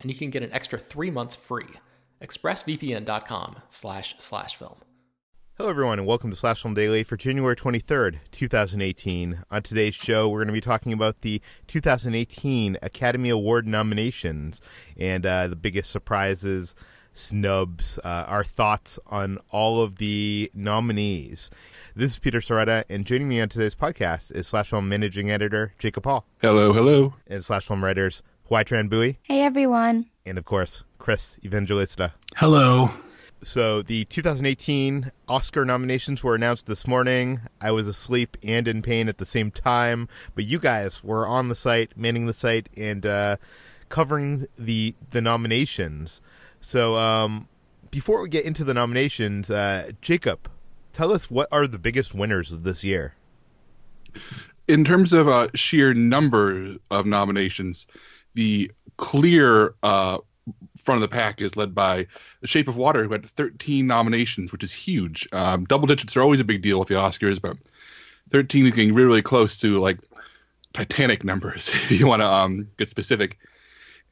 and 0.00 0.10
you 0.10 0.16
can 0.16 0.30
get 0.30 0.42
an 0.42 0.52
extra 0.52 0.78
three 0.78 1.10
months 1.10 1.36
free. 1.36 1.68
ExpressVPN.com 2.22 3.56
slash 3.68 4.14
slash 4.18 4.56
film. 4.56 4.76
Hello, 5.56 5.68
everyone, 5.68 5.98
and 5.98 6.08
welcome 6.08 6.30
to 6.30 6.36
Slash 6.36 6.62
Film 6.62 6.72
Daily 6.72 7.04
for 7.04 7.18
January 7.18 7.54
23rd, 7.54 8.20
2018. 8.30 9.42
On 9.50 9.62
today's 9.62 9.94
show, 9.94 10.26
we're 10.26 10.38
going 10.38 10.46
to 10.46 10.54
be 10.54 10.60
talking 10.62 10.94
about 10.94 11.20
the 11.20 11.42
2018 11.66 12.78
Academy 12.80 13.28
Award 13.28 13.66
nominations 13.66 14.62
and 14.96 15.26
uh, 15.26 15.48
the 15.48 15.56
biggest 15.56 15.90
surprises, 15.90 16.74
snubs, 17.12 17.98
uh, 17.98 18.24
our 18.26 18.42
thoughts 18.42 18.98
on 19.08 19.38
all 19.50 19.82
of 19.82 19.96
the 19.96 20.50
nominees. 20.54 21.50
This 21.94 22.12
is 22.12 22.18
Peter 22.18 22.40
Sciretta, 22.40 22.84
and 22.88 23.04
joining 23.04 23.28
me 23.28 23.42
on 23.42 23.50
today's 23.50 23.74
podcast 23.74 24.34
is 24.34 24.48
Slash 24.48 24.70
Film 24.70 24.88
Managing 24.88 25.30
Editor 25.30 25.74
Jacob 25.78 26.06
Hall. 26.06 26.24
Hello, 26.40 26.72
hello. 26.72 27.16
And 27.26 27.44
Slash 27.44 27.66
Film 27.66 27.84
Writers 27.84 28.22
Hoai-Tran 28.50 28.90
Bui. 28.90 29.16
Hey, 29.22 29.42
everyone. 29.42 30.06
And 30.26 30.36
of 30.36 30.44
course, 30.44 30.82
Chris 30.98 31.38
Evangelista. 31.44 32.14
Hello. 32.36 32.90
So, 33.42 33.80
the 33.80 34.04
2018 34.06 35.12
Oscar 35.28 35.64
nominations 35.64 36.24
were 36.24 36.34
announced 36.34 36.66
this 36.66 36.86
morning. 36.86 37.42
I 37.60 37.70
was 37.70 37.86
asleep 37.86 38.36
and 38.42 38.66
in 38.66 38.82
pain 38.82 39.08
at 39.08 39.18
the 39.18 39.24
same 39.24 39.52
time, 39.52 40.08
but 40.34 40.44
you 40.44 40.58
guys 40.58 41.04
were 41.04 41.26
on 41.28 41.48
the 41.48 41.54
site, 41.54 41.96
manning 41.96 42.26
the 42.26 42.32
site, 42.32 42.68
and 42.76 43.06
uh, 43.06 43.36
covering 43.88 44.46
the 44.56 44.96
the 45.10 45.22
nominations. 45.22 46.20
So, 46.60 46.96
um, 46.96 47.46
before 47.92 48.20
we 48.20 48.28
get 48.28 48.44
into 48.44 48.64
the 48.64 48.74
nominations, 48.74 49.48
uh, 49.50 49.92
Jacob, 50.00 50.50
tell 50.90 51.12
us 51.12 51.30
what 51.30 51.48
are 51.52 51.68
the 51.68 51.78
biggest 51.78 52.16
winners 52.16 52.50
of 52.50 52.64
this 52.64 52.82
year? 52.82 53.14
In 54.66 54.84
terms 54.84 55.12
of 55.12 55.28
uh, 55.28 55.48
sheer 55.54 55.94
number 55.94 56.74
of 56.90 57.06
nominations, 57.06 57.86
the 58.34 58.70
clear 58.96 59.74
uh, 59.82 60.18
front 60.76 61.02
of 61.02 61.08
the 61.08 61.14
pack 61.14 61.40
is 61.40 61.56
led 61.56 61.74
by 61.74 62.06
The 62.40 62.46
Shape 62.46 62.68
of 62.68 62.76
Water, 62.76 63.04
who 63.04 63.12
had 63.12 63.26
13 63.26 63.86
nominations, 63.86 64.52
which 64.52 64.64
is 64.64 64.72
huge. 64.72 65.28
Um, 65.32 65.64
double 65.64 65.86
digits 65.86 66.16
are 66.16 66.22
always 66.22 66.40
a 66.40 66.44
big 66.44 66.62
deal 66.62 66.78
with 66.78 66.88
the 66.88 66.94
Oscars, 66.94 67.40
but 67.40 67.56
13 68.30 68.66
is 68.66 68.74
getting 68.74 68.94
really, 68.94 69.08
really 69.08 69.22
close 69.22 69.56
to 69.58 69.80
like 69.80 69.98
Titanic 70.72 71.24
numbers, 71.24 71.68
if 71.72 71.92
you 71.92 72.06
want 72.06 72.22
to 72.22 72.26
um, 72.26 72.68
get 72.78 72.88
specific. 72.88 73.38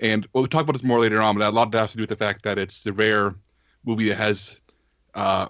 And 0.01 0.27
we'll 0.33 0.47
talk 0.47 0.63
about 0.63 0.75
this 0.75 0.85
more 0.85 1.01
later 1.01 1.21
on, 1.21 1.37
but 1.37 1.47
a 1.47 1.51
lot 1.51 1.75
has 1.75 1.93
to 1.93 1.97
do 1.97 2.03
with 2.03 2.11
the 2.11 2.17
fact 2.17 2.45
that 2.45 2.59
it's 2.59 2.85
the 2.85 2.93
rare 2.93 3.35
movie 3.85 4.09
that 4.09 4.17
has 4.17 4.57
uh, 5.15 5.49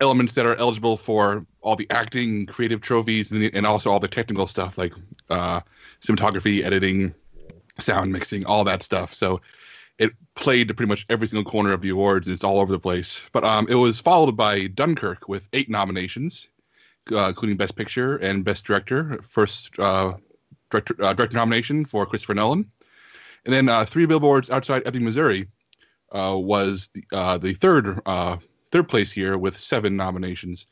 elements 0.00 0.34
that 0.34 0.46
are 0.46 0.56
eligible 0.56 0.96
for 0.96 1.46
all 1.60 1.76
the 1.76 1.86
acting, 1.90 2.46
creative 2.46 2.80
trophies, 2.80 3.32
and, 3.32 3.44
and 3.54 3.66
also 3.66 3.90
all 3.90 4.00
the 4.00 4.08
technical 4.08 4.46
stuff 4.46 4.78
like 4.78 4.94
uh, 5.28 5.60
cinematography, 6.02 6.64
editing, 6.64 7.14
sound 7.78 8.12
mixing, 8.12 8.44
all 8.46 8.64
that 8.64 8.82
stuff. 8.82 9.14
So 9.14 9.40
it 9.98 10.12
played 10.34 10.68
to 10.68 10.74
pretty 10.74 10.88
much 10.88 11.06
every 11.08 11.26
single 11.26 11.50
corner 11.50 11.72
of 11.72 11.80
the 11.80 11.90
awards, 11.90 12.26
and 12.26 12.34
it's 12.34 12.44
all 12.44 12.58
over 12.58 12.72
the 12.72 12.78
place. 12.78 13.20
But 13.32 13.44
um, 13.44 13.66
it 13.68 13.74
was 13.74 14.00
followed 14.00 14.36
by 14.36 14.66
Dunkirk 14.66 15.28
with 15.28 15.48
eight 15.52 15.68
nominations, 15.68 16.48
uh, 17.10 17.28
including 17.28 17.56
Best 17.56 17.76
Picture 17.76 18.16
and 18.16 18.44
Best 18.44 18.64
Director. 18.64 19.20
First 19.22 19.78
uh, 19.78 20.14
director, 20.70 20.96
uh, 21.02 21.12
director 21.12 21.36
nomination 21.36 21.84
for 21.84 22.06
Christopher 22.06 22.34
Nolan, 22.34 22.70
and 23.44 23.52
then 23.52 23.68
uh, 23.68 23.84
Three 23.84 24.06
Billboards 24.06 24.50
Outside 24.50 24.82
Ebbing, 24.86 25.04
Missouri, 25.04 25.48
uh, 26.12 26.36
was 26.36 26.90
the, 26.94 27.04
uh, 27.12 27.38
the 27.38 27.54
third 27.54 28.00
third 28.70 28.88
place 28.88 29.12
here 29.12 29.36
with 29.36 29.56
seven 29.56 29.96
nominations. 29.96 30.66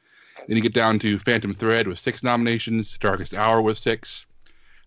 Then 0.48 0.56
you 0.56 0.62
get 0.62 0.72
down 0.72 0.98
to 1.00 1.18
Phantom 1.18 1.52
Thread 1.52 1.86
with 1.86 1.98
six 1.98 2.22
nominations, 2.22 2.96
Darkest 2.96 3.34
Hour 3.34 3.60
with 3.60 3.76
six, 3.76 4.24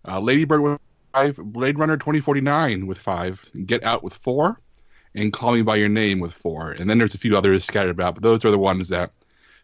Lady 0.04 0.44
Bird 0.44 0.62
with 0.62 0.80
five, 1.14 1.36
Blade 1.36 1.78
Runner 1.78 1.96
2049 1.96 2.86
with 2.86 2.98
five, 2.98 3.48
Get 3.64 3.82
Out 3.84 4.02
with 4.02 4.14
four, 4.14 4.60
and 5.14 5.32
Call 5.32 5.54
Me 5.54 5.62
by 5.62 5.76
Your 5.76 5.88
Name 5.88 6.20
with 6.20 6.32
four. 6.32 6.72
And 6.72 6.90
then 6.90 6.98
there's 6.98 7.14
a 7.14 7.18
few 7.18 7.36
others 7.36 7.64
scattered 7.64 7.90
about, 7.90 8.14
but 8.14 8.22
those 8.22 8.44
are 8.44 8.50
the 8.50 8.58
ones 8.58 8.88
that 8.88 9.12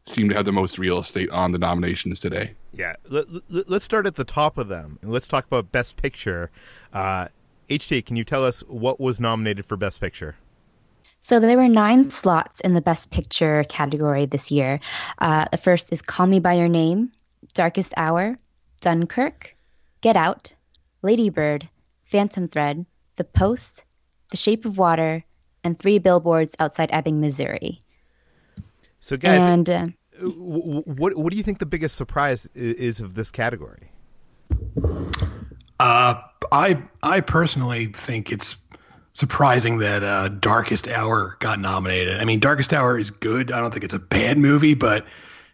seem 0.06 0.28
to 0.28 0.34
have 0.34 0.44
the 0.44 0.52
most 0.52 0.78
real 0.78 0.98
estate 0.98 1.28
on 1.30 1.52
the 1.52 1.58
nominations 1.58 2.20
today. 2.20 2.54
Yeah, 2.72 2.94
let, 3.08 3.26
us 3.28 3.42
let, 3.68 3.82
start 3.82 4.06
at 4.06 4.14
the 4.14 4.24
top 4.24 4.58
of 4.58 4.68
them 4.68 4.98
and 5.02 5.12
let's 5.12 5.28
talk 5.28 5.44
about 5.46 5.72
Best 5.72 6.00
Picture. 6.00 6.50
Uh, 6.92 7.28
HT, 7.68 8.06
can 8.06 8.16
you 8.16 8.24
tell 8.24 8.44
us 8.44 8.60
what 8.68 9.00
was 9.00 9.20
nominated 9.20 9.66
for 9.66 9.76
Best 9.76 10.00
Picture? 10.00 10.36
So 11.20 11.38
there 11.38 11.58
were 11.58 11.68
nine 11.68 12.10
slots 12.10 12.60
in 12.60 12.72
the 12.74 12.80
Best 12.80 13.10
Picture 13.10 13.64
category 13.64 14.24
this 14.24 14.50
year. 14.50 14.80
Uh, 15.18 15.44
the 15.50 15.58
first 15.58 15.92
is 15.92 16.00
Call 16.00 16.26
Me 16.26 16.40
by 16.40 16.54
Your 16.54 16.68
Name, 16.68 17.12
Darkest 17.52 17.92
Hour, 17.96 18.38
Dunkirk, 18.80 19.54
Get 20.00 20.16
Out, 20.16 20.52
Ladybird, 21.02 21.68
Phantom 22.04 22.48
Thread, 22.48 22.86
The 23.16 23.24
Post, 23.24 23.84
The 24.30 24.36
Shape 24.36 24.64
of 24.64 24.78
Water, 24.78 25.24
and 25.64 25.78
three 25.78 25.98
billboards 25.98 26.54
outside 26.58 26.90
Ebbing, 26.92 27.20
Missouri. 27.20 27.82
So, 29.00 29.16
guys, 29.16 29.40
and, 29.40 29.70
uh, 29.70 29.86
what 30.22 31.16
what 31.16 31.30
do 31.30 31.36
you 31.36 31.42
think 31.42 31.58
the 31.58 31.66
biggest 31.66 31.96
surprise 31.96 32.46
is 32.54 33.00
of 33.00 33.14
this 33.14 33.30
category? 33.30 33.90
Uh, 35.78 36.20
I 36.52 36.82
I 37.02 37.20
personally 37.20 37.86
think 37.86 38.30
it's 38.30 38.56
surprising 39.14 39.78
that 39.78 40.02
uh, 40.02 40.28
Darkest 40.28 40.88
Hour 40.88 41.36
got 41.40 41.58
nominated. 41.58 42.20
I 42.20 42.24
mean, 42.24 42.40
Darkest 42.40 42.72
Hour 42.72 42.98
is 42.98 43.10
good. 43.10 43.50
I 43.50 43.60
don't 43.60 43.72
think 43.72 43.84
it's 43.84 43.94
a 43.94 43.98
bad 43.98 44.38
movie, 44.38 44.74
but 44.74 45.06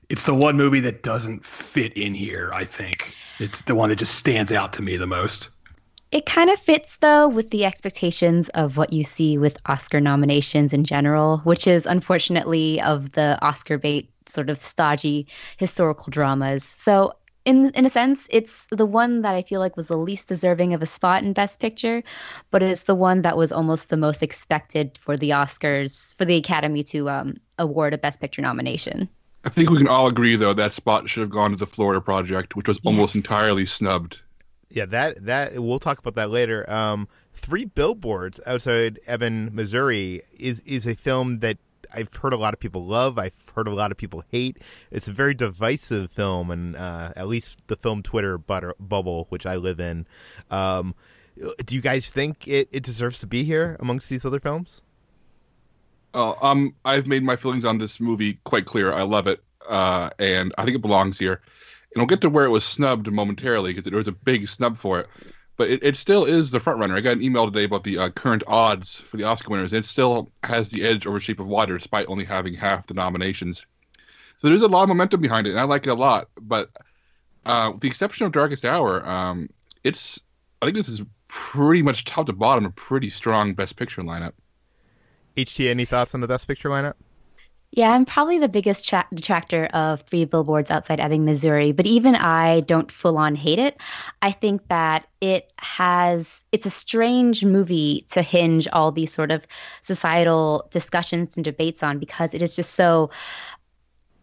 it's 0.08 0.24
the 0.24 0.34
one 0.34 0.56
movie 0.56 0.80
that 0.80 1.02
doesn't 1.02 1.44
fit 1.44 1.92
in 1.94 2.14
here. 2.14 2.50
I 2.52 2.64
think 2.64 3.12
it's 3.38 3.62
the 3.62 3.74
one 3.74 3.90
that 3.90 3.96
just 3.96 4.16
stands 4.16 4.52
out 4.52 4.72
to 4.74 4.82
me 4.82 4.96
the 4.96 5.06
most. 5.06 5.48
It 6.12 6.26
kind 6.26 6.50
of 6.50 6.58
fits 6.58 6.96
though 6.96 7.28
with 7.28 7.50
the 7.50 7.64
expectations 7.64 8.48
of 8.50 8.76
what 8.76 8.92
you 8.92 9.02
see 9.02 9.36
with 9.38 9.60
Oscar 9.66 10.00
nominations 10.00 10.72
in 10.72 10.84
general, 10.84 11.38
which 11.38 11.66
is 11.66 11.84
unfortunately 11.84 12.80
of 12.82 13.12
the 13.12 13.38
Oscar 13.42 13.76
bait 13.76 14.10
sort 14.28 14.50
of 14.50 14.58
stodgy 14.58 15.26
historical 15.56 16.10
dramas. 16.10 16.62
So 16.64 17.14
in 17.44 17.70
in 17.70 17.86
a 17.86 17.90
sense, 17.90 18.28
it's 18.30 18.66
the 18.70 18.86
one 18.86 19.22
that 19.22 19.34
I 19.34 19.42
feel 19.42 19.60
like 19.60 19.76
was 19.76 19.88
the 19.88 19.96
least 19.96 20.28
deserving 20.28 20.74
of 20.74 20.82
a 20.82 20.86
spot 20.86 21.24
in 21.24 21.32
Best 21.32 21.60
Picture, 21.60 22.02
but 22.50 22.62
it's 22.62 22.84
the 22.84 22.94
one 22.94 23.22
that 23.22 23.36
was 23.36 23.52
almost 23.52 23.88
the 23.88 23.96
most 23.96 24.22
expected 24.22 24.98
for 25.00 25.16
the 25.16 25.30
Oscars 25.30 26.14
for 26.16 26.24
the 26.24 26.36
Academy 26.36 26.82
to 26.84 27.10
um, 27.10 27.36
award 27.58 27.94
a 27.94 27.98
Best 27.98 28.20
Picture 28.20 28.42
nomination. 28.42 29.08
I 29.46 29.48
think 29.48 29.70
we 29.70 29.78
can 29.78 29.88
all 29.88 30.08
agree, 30.08 30.34
though, 30.34 30.54
that 30.54 30.74
spot 30.74 31.08
should 31.08 31.20
have 31.20 31.30
gone 31.30 31.52
to 31.52 31.56
the 31.56 31.68
Florida 31.68 32.00
Project, 32.00 32.56
which 32.56 32.66
was 32.66 32.78
yes. 32.78 32.86
almost 32.86 33.14
entirely 33.14 33.64
snubbed. 33.64 34.18
Yeah, 34.68 34.86
that 34.86 35.24
that 35.24 35.60
we'll 35.60 35.78
talk 35.78 35.98
about 35.98 36.16
that 36.16 36.30
later. 36.30 36.68
Um, 36.68 37.06
Three 37.32 37.64
Billboards 37.64 38.40
Outside 38.44 38.98
Ebbing, 39.06 39.54
Missouri 39.54 40.22
is 40.36 40.62
is 40.62 40.84
a 40.84 40.96
film 40.96 41.38
that 41.38 41.58
I've 41.94 42.12
heard 42.12 42.32
a 42.32 42.36
lot 42.36 42.54
of 42.54 42.58
people 42.60 42.84
love. 42.84 43.18
I've 43.18 43.52
heard 43.54 43.68
a 43.68 43.74
lot 43.74 43.92
of 43.92 43.96
people 43.96 44.24
hate. 44.32 44.58
It's 44.90 45.06
a 45.06 45.12
very 45.12 45.32
divisive 45.32 46.10
film, 46.10 46.50
and 46.50 46.74
uh, 46.74 47.12
at 47.14 47.28
least 47.28 47.60
the 47.68 47.76
film 47.76 48.02
Twitter 48.02 48.38
butter, 48.38 48.74
bubble, 48.80 49.26
which 49.28 49.46
I 49.46 49.54
live 49.54 49.78
in. 49.78 50.08
Um, 50.50 50.96
do 51.64 51.76
you 51.76 51.80
guys 51.80 52.10
think 52.10 52.48
it, 52.48 52.68
it 52.72 52.82
deserves 52.82 53.20
to 53.20 53.28
be 53.28 53.44
here 53.44 53.76
amongst 53.78 54.10
these 54.10 54.24
other 54.24 54.40
films? 54.40 54.82
Uh, 56.14 56.34
um, 56.40 56.74
I've 56.84 57.06
made 57.06 57.22
my 57.22 57.36
feelings 57.36 57.64
on 57.64 57.78
this 57.78 58.00
movie 58.00 58.38
quite 58.44 58.64
clear. 58.64 58.92
I 58.92 59.02
love 59.02 59.26
it, 59.26 59.42
uh, 59.68 60.10
and 60.18 60.54
I 60.56 60.64
think 60.64 60.76
it 60.76 60.82
belongs 60.82 61.18
here. 61.18 61.42
And 61.94 62.02
we'll 62.02 62.06
get 62.06 62.20
to 62.22 62.30
where 62.30 62.44
it 62.44 62.50
was 62.50 62.64
snubbed 62.64 63.10
momentarily 63.10 63.72
because 63.72 63.88
there 63.88 63.96
was 63.96 64.08
a 64.08 64.12
big 64.12 64.48
snub 64.48 64.76
for 64.76 65.00
it. 65.00 65.08
But 65.56 65.70
it, 65.70 65.82
it 65.82 65.96
still 65.96 66.24
is 66.24 66.50
the 66.50 66.60
front 66.60 66.78
runner. 66.80 66.94
I 66.94 67.00
got 67.00 67.16
an 67.16 67.22
email 67.22 67.46
today 67.46 67.64
about 67.64 67.84
the 67.84 67.98
uh, 67.98 68.10
current 68.10 68.42
odds 68.46 69.00
for 69.00 69.16
the 69.16 69.24
Oscar 69.24 69.50
winners. 69.50 69.72
And 69.72 69.84
it 69.84 69.88
still 69.88 70.30
has 70.42 70.70
the 70.70 70.84
edge 70.84 71.06
over 71.06 71.18
Shape 71.18 71.40
of 71.40 71.46
Water, 71.46 71.78
despite 71.78 72.08
only 72.08 72.26
having 72.26 72.52
half 72.52 72.86
the 72.86 72.94
nominations. 72.94 73.64
So 74.36 74.48
there's 74.48 74.62
a 74.62 74.68
lot 74.68 74.82
of 74.82 74.88
momentum 74.90 75.22
behind 75.22 75.46
it, 75.46 75.50
and 75.50 75.60
I 75.60 75.62
like 75.62 75.86
it 75.86 75.90
a 75.90 75.94
lot. 75.94 76.28
But 76.38 76.70
uh, 77.46 77.70
with 77.72 77.80
the 77.80 77.88
exception 77.88 78.26
of 78.26 78.32
Darkest 78.32 78.64
Hour, 78.64 79.06
um, 79.08 79.48
it's 79.82 80.20
I 80.60 80.66
think 80.66 80.76
this 80.76 80.88
is 80.88 81.02
pretty 81.28 81.82
much 81.82 82.04
top 82.04 82.26
to 82.26 82.32
bottom 82.32 82.66
a 82.66 82.70
pretty 82.70 83.08
strong 83.08 83.54
Best 83.54 83.76
Picture 83.76 84.02
lineup. 84.02 84.32
HT, 85.36 85.68
any 85.68 85.84
thoughts 85.84 86.14
on 86.14 86.20
the 86.20 86.28
Best 86.28 86.48
Picture 86.48 86.68
lineup? 86.68 86.94
Yeah, 87.72 87.90
I'm 87.90 88.06
probably 88.06 88.38
the 88.38 88.48
biggest 88.48 88.88
tra- 88.88 89.06
detractor 89.12 89.66
of 89.66 90.00
Three 90.02 90.24
Billboards 90.24 90.70
Outside 90.70 90.98
Ebbing, 90.98 91.26
Missouri, 91.26 91.72
but 91.72 91.86
even 91.86 92.14
I 92.14 92.60
don't 92.60 92.90
full 92.90 93.18
on 93.18 93.34
hate 93.34 93.58
it. 93.58 93.76
I 94.22 94.32
think 94.32 94.66
that 94.68 95.06
it 95.20 95.52
has, 95.58 96.42
it's 96.52 96.64
a 96.64 96.70
strange 96.70 97.44
movie 97.44 98.06
to 98.12 98.22
hinge 98.22 98.66
all 98.72 98.92
these 98.92 99.12
sort 99.12 99.30
of 99.30 99.46
societal 99.82 100.68
discussions 100.70 101.36
and 101.36 101.44
debates 101.44 101.82
on 101.82 101.98
because 101.98 102.32
it 102.32 102.40
is 102.40 102.56
just 102.56 102.74
so 102.74 103.10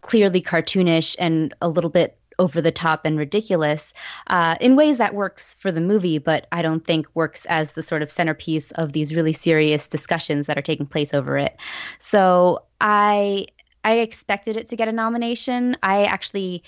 clearly 0.02 0.42
cartoonish 0.42 1.16
and 1.20 1.54
a 1.62 1.70
little 1.70 1.90
bit 1.90 2.18
over 2.40 2.62
the 2.62 2.72
top 2.72 3.06
and 3.06 3.18
ridiculous 3.18 3.94
uh, 4.28 4.56
in 4.60 4.76
ways 4.76 4.98
that 4.98 5.14
works 5.14 5.56
for 5.56 5.72
the 5.72 5.82
movie, 5.82 6.18
but 6.18 6.48
I 6.52 6.62
don't 6.62 6.86
think 6.86 7.08
works 7.14 7.46
as 7.46 7.74
the 7.74 7.84
sort 7.84 8.02
of 8.02 8.12
centerpiece 8.12 8.72
of 8.72 8.94
these 8.94 9.16
really 9.16 9.34
serious 9.34 9.88
discussions 9.88 10.48
that 10.48 10.58
are 10.58 10.64
taking 10.64 10.86
place 10.86 11.14
over 11.14 11.38
it. 11.38 11.56
So 12.00 12.64
I 12.82 13.48
I 13.84 13.96
expected 13.96 14.58
it 14.58 14.70
to 14.70 14.76
get 14.76 14.88
a 14.88 14.94
nomination. 14.94 15.76
I 15.84 16.06
actually, 16.06 16.64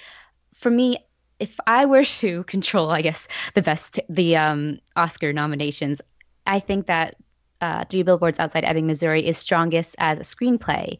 for 0.53 0.69
me, 0.69 0.97
if 1.39 1.57
I 1.65 1.85
were 1.85 2.03
to 2.03 2.43
control, 2.45 2.89
I 2.91 3.01
guess 3.01 3.27
the 3.53 3.61
best 3.61 3.99
the 4.09 4.37
um, 4.37 4.79
Oscar 4.95 5.33
nominations, 5.33 6.01
I 6.45 6.59
think 6.59 6.87
that 6.87 7.15
uh, 7.61 7.85
Three 7.85 8.03
Billboards 8.03 8.39
Outside 8.39 8.65
Ebbing, 8.65 8.87
Missouri 8.87 9.25
is 9.25 9.37
strongest 9.37 9.95
as 9.99 10.19
a 10.19 10.23
screenplay 10.23 10.97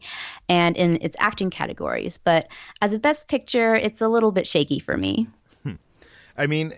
and 0.48 0.76
in 0.76 0.98
its 1.02 1.16
acting 1.18 1.50
categories. 1.50 2.18
But 2.18 2.48
as 2.82 2.92
a 2.92 2.98
best 2.98 3.28
picture, 3.28 3.74
it's 3.74 4.00
a 4.00 4.08
little 4.08 4.32
bit 4.32 4.46
shaky 4.46 4.78
for 4.78 4.96
me. 4.96 5.28
Hmm. 5.62 5.74
I 6.36 6.46
mean, 6.46 6.72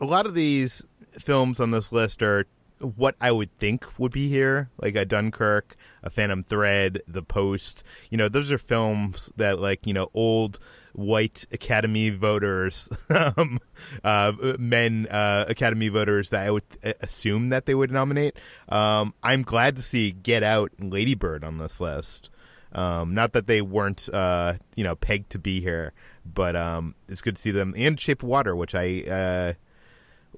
a 0.00 0.04
lot 0.04 0.26
of 0.26 0.34
these 0.34 0.86
films 1.12 1.60
on 1.60 1.70
this 1.70 1.92
list 1.92 2.22
are 2.22 2.46
what 2.84 3.16
I 3.20 3.32
would 3.32 3.56
think 3.58 3.98
would 3.98 4.12
be 4.12 4.28
here, 4.28 4.70
like 4.78 4.96
a 4.96 5.04
Dunkirk, 5.04 5.74
a 6.02 6.10
Phantom 6.10 6.42
Thread, 6.42 7.02
The 7.06 7.22
Post. 7.22 7.84
You 8.10 8.18
know, 8.18 8.28
those 8.28 8.52
are 8.52 8.58
films 8.58 9.32
that, 9.36 9.58
like, 9.58 9.86
you 9.86 9.92
know, 9.92 10.10
old 10.14 10.58
white 10.92 11.44
Academy 11.52 12.10
voters, 12.10 12.88
um, 13.10 13.58
uh, 14.02 14.32
men 14.58 15.06
uh, 15.10 15.44
Academy 15.48 15.88
voters 15.88 16.30
that 16.30 16.44
I 16.44 16.50
would 16.50 16.64
assume 17.00 17.50
that 17.50 17.66
they 17.66 17.74
would 17.74 17.90
nominate. 17.90 18.36
Um, 18.68 19.14
I'm 19.22 19.42
glad 19.42 19.76
to 19.76 19.82
see 19.82 20.12
Get 20.12 20.42
Out 20.42 20.72
and 20.78 20.92
Lady 20.92 21.14
Bird 21.14 21.44
on 21.44 21.58
this 21.58 21.80
list. 21.80 22.30
Um, 22.72 23.14
not 23.14 23.32
that 23.34 23.46
they 23.46 23.62
weren't, 23.62 24.08
uh, 24.12 24.54
you 24.74 24.82
know, 24.82 24.96
pegged 24.96 25.30
to 25.30 25.38
be 25.38 25.60
here, 25.60 25.92
but 26.24 26.56
um, 26.56 26.94
it's 27.08 27.22
good 27.22 27.36
to 27.36 27.42
see 27.42 27.52
them. 27.52 27.74
And 27.76 27.98
Shape 27.98 28.22
of 28.22 28.28
Water, 28.28 28.56
which 28.56 28.74
I 28.74 29.04
uh, 29.08 29.52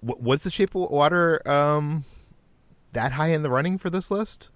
was 0.02 0.42
the 0.42 0.50
Shape 0.50 0.74
of 0.74 0.90
Water 0.90 1.46
um, 1.48 2.04
that 2.96 3.12
high 3.12 3.28
in 3.28 3.42
the 3.42 3.50
running 3.50 3.78
for 3.78 3.90
this 3.90 4.10
list. 4.10 4.50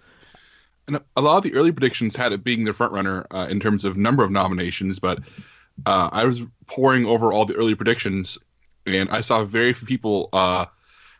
And 0.89 1.01
a 1.17 1.21
lot 1.21 1.37
of 1.37 1.43
the 1.45 1.55
early 1.55 1.71
predictions 1.71 2.17
had 2.17 2.33
it 2.33 2.43
being 2.43 2.65
the 2.65 2.73
front 2.73 2.93
runner 2.93 3.27
uh, 3.31 3.47
in 3.49 3.61
terms 3.61 3.85
of 3.85 3.97
number 3.97 4.25
of 4.25 4.31
nominations, 4.31 4.99
but 4.99 5.21
uh, 5.87 6.09
I 6.11 6.25
was 6.25 6.43
poring 6.67 7.07
over 7.07 7.33
all 7.33 7.45
the 7.45 7.55
early 7.55 7.75
predictions, 7.75 8.39
and 8.87 9.09
I 9.11 9.21
saw 9.21 9.45
very 9.45 9.73
few 9.73 9.87
people 9.87 10.31
uh, 10.33 10.67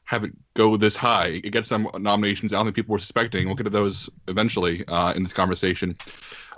have 0.05 0.25
it 0.25 0.33
go 0.55 0.77
this 0.77 0.97
high. 0.97 1.41
It 1.45 1.51
gets 1.51 1.69
some 1.69 1.89
nominations 1.99 2.53
I 2.53 2.57
don't 2.57 2.67
think 2.67 2.77
people 2.77 2.95
were 2.95 2.99
suspecting. 2.99 3.47
We'll 3.47 3.55
get 3.55 3.65
to 3.65 3.71
those 3.71 4.11
eventually 4.27 4.85
uh, 4.89 5.13
in 5.13 5.23
this 5.23 5.33
conversation. 5.33 5.97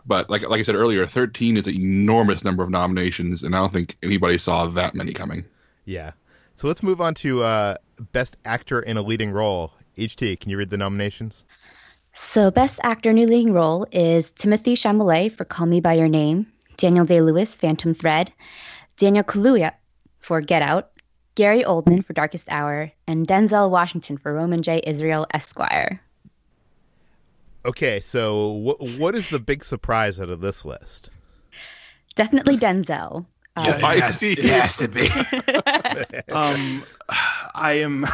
But 0.06 0.30
like 0.30 0.48
like 0.48 0.60
I 0.60 0.62
said 0.62 0.74
earlier, 0.74 1.04
13 1.06 1.56
is 1.56 1.66
an 1.66 1.74
enormous 1.74 2.44
number 2.44 2.62
of 2.62 2.70
nominations, 2.70 3.42
and 3.42 3.54
I 3.54 3.58
don't 3.58 3.72
think 3.72 3.96
anybody 4.02 4.38
saw 4.38 4.66
that 4.66 4.94
many 4.94 5.12
coming. 5.12 5.44
Yeah. 5.84 6.12
So 6.54 6.66
let's 6.66 6.82
move 6.82 7.00
on 7.00 7.14
to 7.14 7.42
uh, 7.42 7.76
Best 8.12 8.36
Actor 8.44 8.80
in 8.80 8.96
a 8.96 9.02
Leading 9.02 9.30
Role. 9.30 9.72
HT, 9.96 10.40
can 10.40 10.50
you 10.50 10.56
read 10.56 10.70
the 10.70 10.76
nominations? 10.76 11.44
So, 12.14 12.50
Best 12.50 12.80
Actor 12.82 13.10
in 13.10 13.18
a 13.18 13.26
Leading 13.26 13.52
Role 13.52 13.86
is 13.90 14.32
Timothée 14.32 14.74
Chalamet 14.74 15.32
for 15.32 15.44
Call 15.44 15.66
Me 15.66 15.80
by 15.80 15.94
Your 15.94 16.08
Name, 16.08 16.46
Daniel 16.76 17.06
Day 17.06 17.20
Lewis, 17.20 17.54
Phantom 17.54 17.94
Thread, 17.94 18.32
Daniel 18.96 19.24
Kaluuya 19.24 19.72
for 20.20 20.40
Get 20.40 20.62
Out, 20.62 20.90
Gary 21.34 21.64
Oldman 21.64 22.04
for 22.04 22.12
Darkest 22.12 22.48
Hour, 22.50 22.92
and 23.06 23.26
Denzel 23.26 23.70
Washington 23.70 24.18
for 24.18 24.34
Roman 24.34 24.62
J. 24.62 24.82
Israel 24.86 25.26
Esquire. 25.32 26.00
Okay, 27.64 28.00
so 28.00 28.48
what 28.48 28.80
what 28.98 29.14
is 29.14 29.28
the 29.28 29.38
big 29.38 29.64
surprise 29.64 30.20
out 30.20 30.28
of 30.28 30.40
this 30.40 30.64
list? 30.64 31.10
Definitely 32.14 32.58
Denzel. 32.58 33.26
Um, 33.54 33.66
yeah, 33.66 33.92
it, 33.92 34.02
has, 34.02 34.22
it 34.22 34.38
has 34.38 34.76
to 34.78 34.88
be. 34.88 35.08
um, 36.32 36.82
I 37.54 37.74
am 37.74 38.06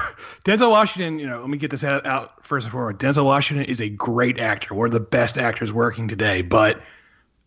Denzel 0.45 0.71
Washington. 0.71 1.21
You 1.21 1.29
know, 1.29 1.41
let 1.41 1.49
me 1.49 1.59
get 1.59 1.71
this 1.71 1.85
out, 1.85 2.05
out 2.07 2.45
first 2.45 2.65
and 2.65 2.73
foremost. 2.73 3.01
Denzel 3.01 3.25
Washington 3.25 3.67
is 3.67 3.81
a 3.81 3.89
great 3.89 4.41
actor, 4.41 4.75
one 4.75 4.87
of 4.87 4.93
the 4.93 5.01
best 5.01 5.39
actors 5.39 5.73
working 5.73 6.09
today. 6.09 6.43
But 6.43 6.81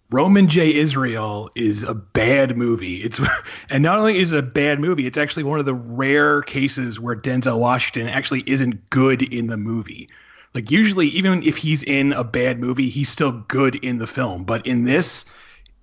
Roman 0.09 0.47
J. 0.47 0.73
Israel 0.73 1.49
is 1.55 1.83
a 1.83 1.93
bad 1.93 2.57
movie. 2.57 3.03
It's 3.03 3.19
and 3.69 3.83
not 3.83 3.99
only 3.99 4.19
is 4.19 4.31
it 4.31 4.39
a 4.39 4.41
bad 4.41 4.79
movie, 4.79 5.05
it's 5.05 5.17
actually 5.17 5.43
one 5.43 5.59
of 5.59 5.65
the 5.65 5.73
rare 5.73 6.41
cases 6.43 6.99
where 6.99 7.15
Denzel 7.15 7.59
Washington 7.59 8.07
actually 8.07 8.43
isn't 8.45 8.89
good 8.89 9.21
in 9.21 9.47
the 9.47 9.57
movie. 9.57 10.09
Like 10.53 10.69
usually, 10.69 11.07
even 11.07 11.43
if 11.43 11.57
he's 11.57 11.83
in 11.83 12.11
a 12.13 12.25
bad 12.25 12.59
movie, 12.59 12.89
he's 12.89 13.09
still 13.09 13.31
good 13.31 13.75
in 13.75 13.99
the 13.99 14.07
film. 14.07 14.43
But 14.43 14.67
in 14.67 14.83
this, 14.83 15.25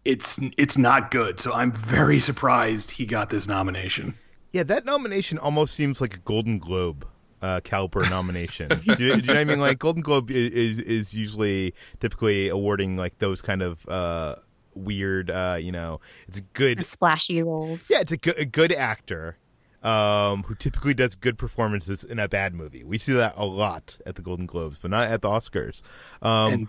it's 0.09 0.41
it's 0.57 0.79
not 0.79 1.11
good. 1.11 1.39
So 1.39 1.53
I'm 1.53 1.71
very 1.71 2.19
surprised 2.19 2.91
he 2.91 3.05
got 3.05 3.29
this 3.29 3.47
nomination. 3.47 4.15
Yeah, 4.53 4.63
that 4.65 4.87
nomination 4.87 5.37
almost 5.37 5.75
seems 5.75 6.01
like 6.01 6.15
a 6.15 6.19
Golden 6.21 6.59
Globe 6.59 7.07
uh, 7.43 7.61
caliber 7.63 8.09
nomination. 8.09 8.69
do, 8.69 8.77
you, 8.83 8.97
do, 8.97 9.05
you, 9.05 9.11
know 9.11 9.35
what 9.35 9.37
I 9.37 9.45
mean? 9.45 9.61
Like 9.61 9.79
Golden 9.79 10.01
Globe 10.01 10.31
is, 10.31 10.51
is, 10.51 10.81
is 10.81 11.15
usually 11.15 11.75
typically 12.01 12.49
awarding 12.49 12.97
like 12.97 13.19
those 13.19 13.43
kind 13.43 13.61
of 13.61 13.87
uh, 13.87 14.37
weird, 14.75 15.31
uh, 15.31 15.59
you 15.61 15.71
know, 15.71 16.01
it's 16.27 16.39
a 16.39 16.43
good 16.55 16.85
splashy 16.87 17.43
roles. 17.43 17.85
Yeah, 17.91 18.01
it's 18.01 18.13
a, 18.13 18.17
good, 18.17 18.39
a 18.39 18.47
good 18.47 18.73
actor 18.73 19.37
um, 19.83 20.45
who 20.45 20.55
typically 20.55 20.95
does 20.95 21.15
good 21.15 21.37
performances 21.37 22.03
in 22.03 22.19
a 22.19 22.29
bad 22.29 22.55
movie. 22.55 22.83
We 22.83 22.97
see 22.97 23.13
that 23.13 23.35
a 23.37 23.45
lot 23.45 23.99
at 24.07 24.15
the 24.15 24.23
Golden 24.23 24.47
Globes, 24.47 24.79
but 24.79 24.91
not 24.91 25.09
at 25.09 25.21
the 25.21 25.29
Oscars. 25.29 25.83
Um, 26.23 26.53
and 26.53 26.69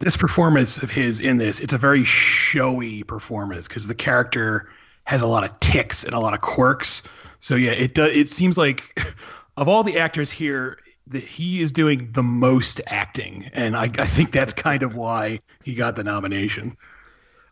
this 0.00 0.16
performance 0.16 0.82
of 0.82 0.90
his 0.90 1.20
in 1.20 1.38
this, 1.38 1.60
it's 1.60 1.72
a 1.72 1.78
very 1.78 2.04
showy 2.04 3.02
performance 3.04 3.68
because 3.68 3.86
the 3.86 3.94
character 3.94 4.68
has 5.04 5.22
a 5.22 5.26
lot 5.26 5.44
of 5.44 5.58
ticks 5.60 6.04
and 6.04 6.14
a 6.14 6.18
lot 6.18 6.34
of 6.34 6.40
quirks. 6.40 7.02
So 7.38 7.54
yeah, 7.54 7.72
it 7.72 7.94
does. 7.94 8.10
It 8.12 8.28
seems 8.28 8.58
like 8.58 9.00
of 9.56 9.68
all 9.68 9.84
the 9.84 9.98
actors 9.98 10.30
here, 10.30 10.78
that 11.10 11.24
he 11.24 11.60
is 11.60 11.72
doing 11.72 12.10
the 12.12 12.22
most 12.22 12.80
acting, 12.86 13.50
and 13.52 13.76
I, 13.76 13.90
I 13.98 14.06
think 14.06 14.30
that's 14.30 14.52
kind 14.52 14.82
of 14.82 14.94
why 14.94 15.40
he 15.64 15.74
got 15.74 15.96
the 15.96 16.04
nomination. 16.04 16.76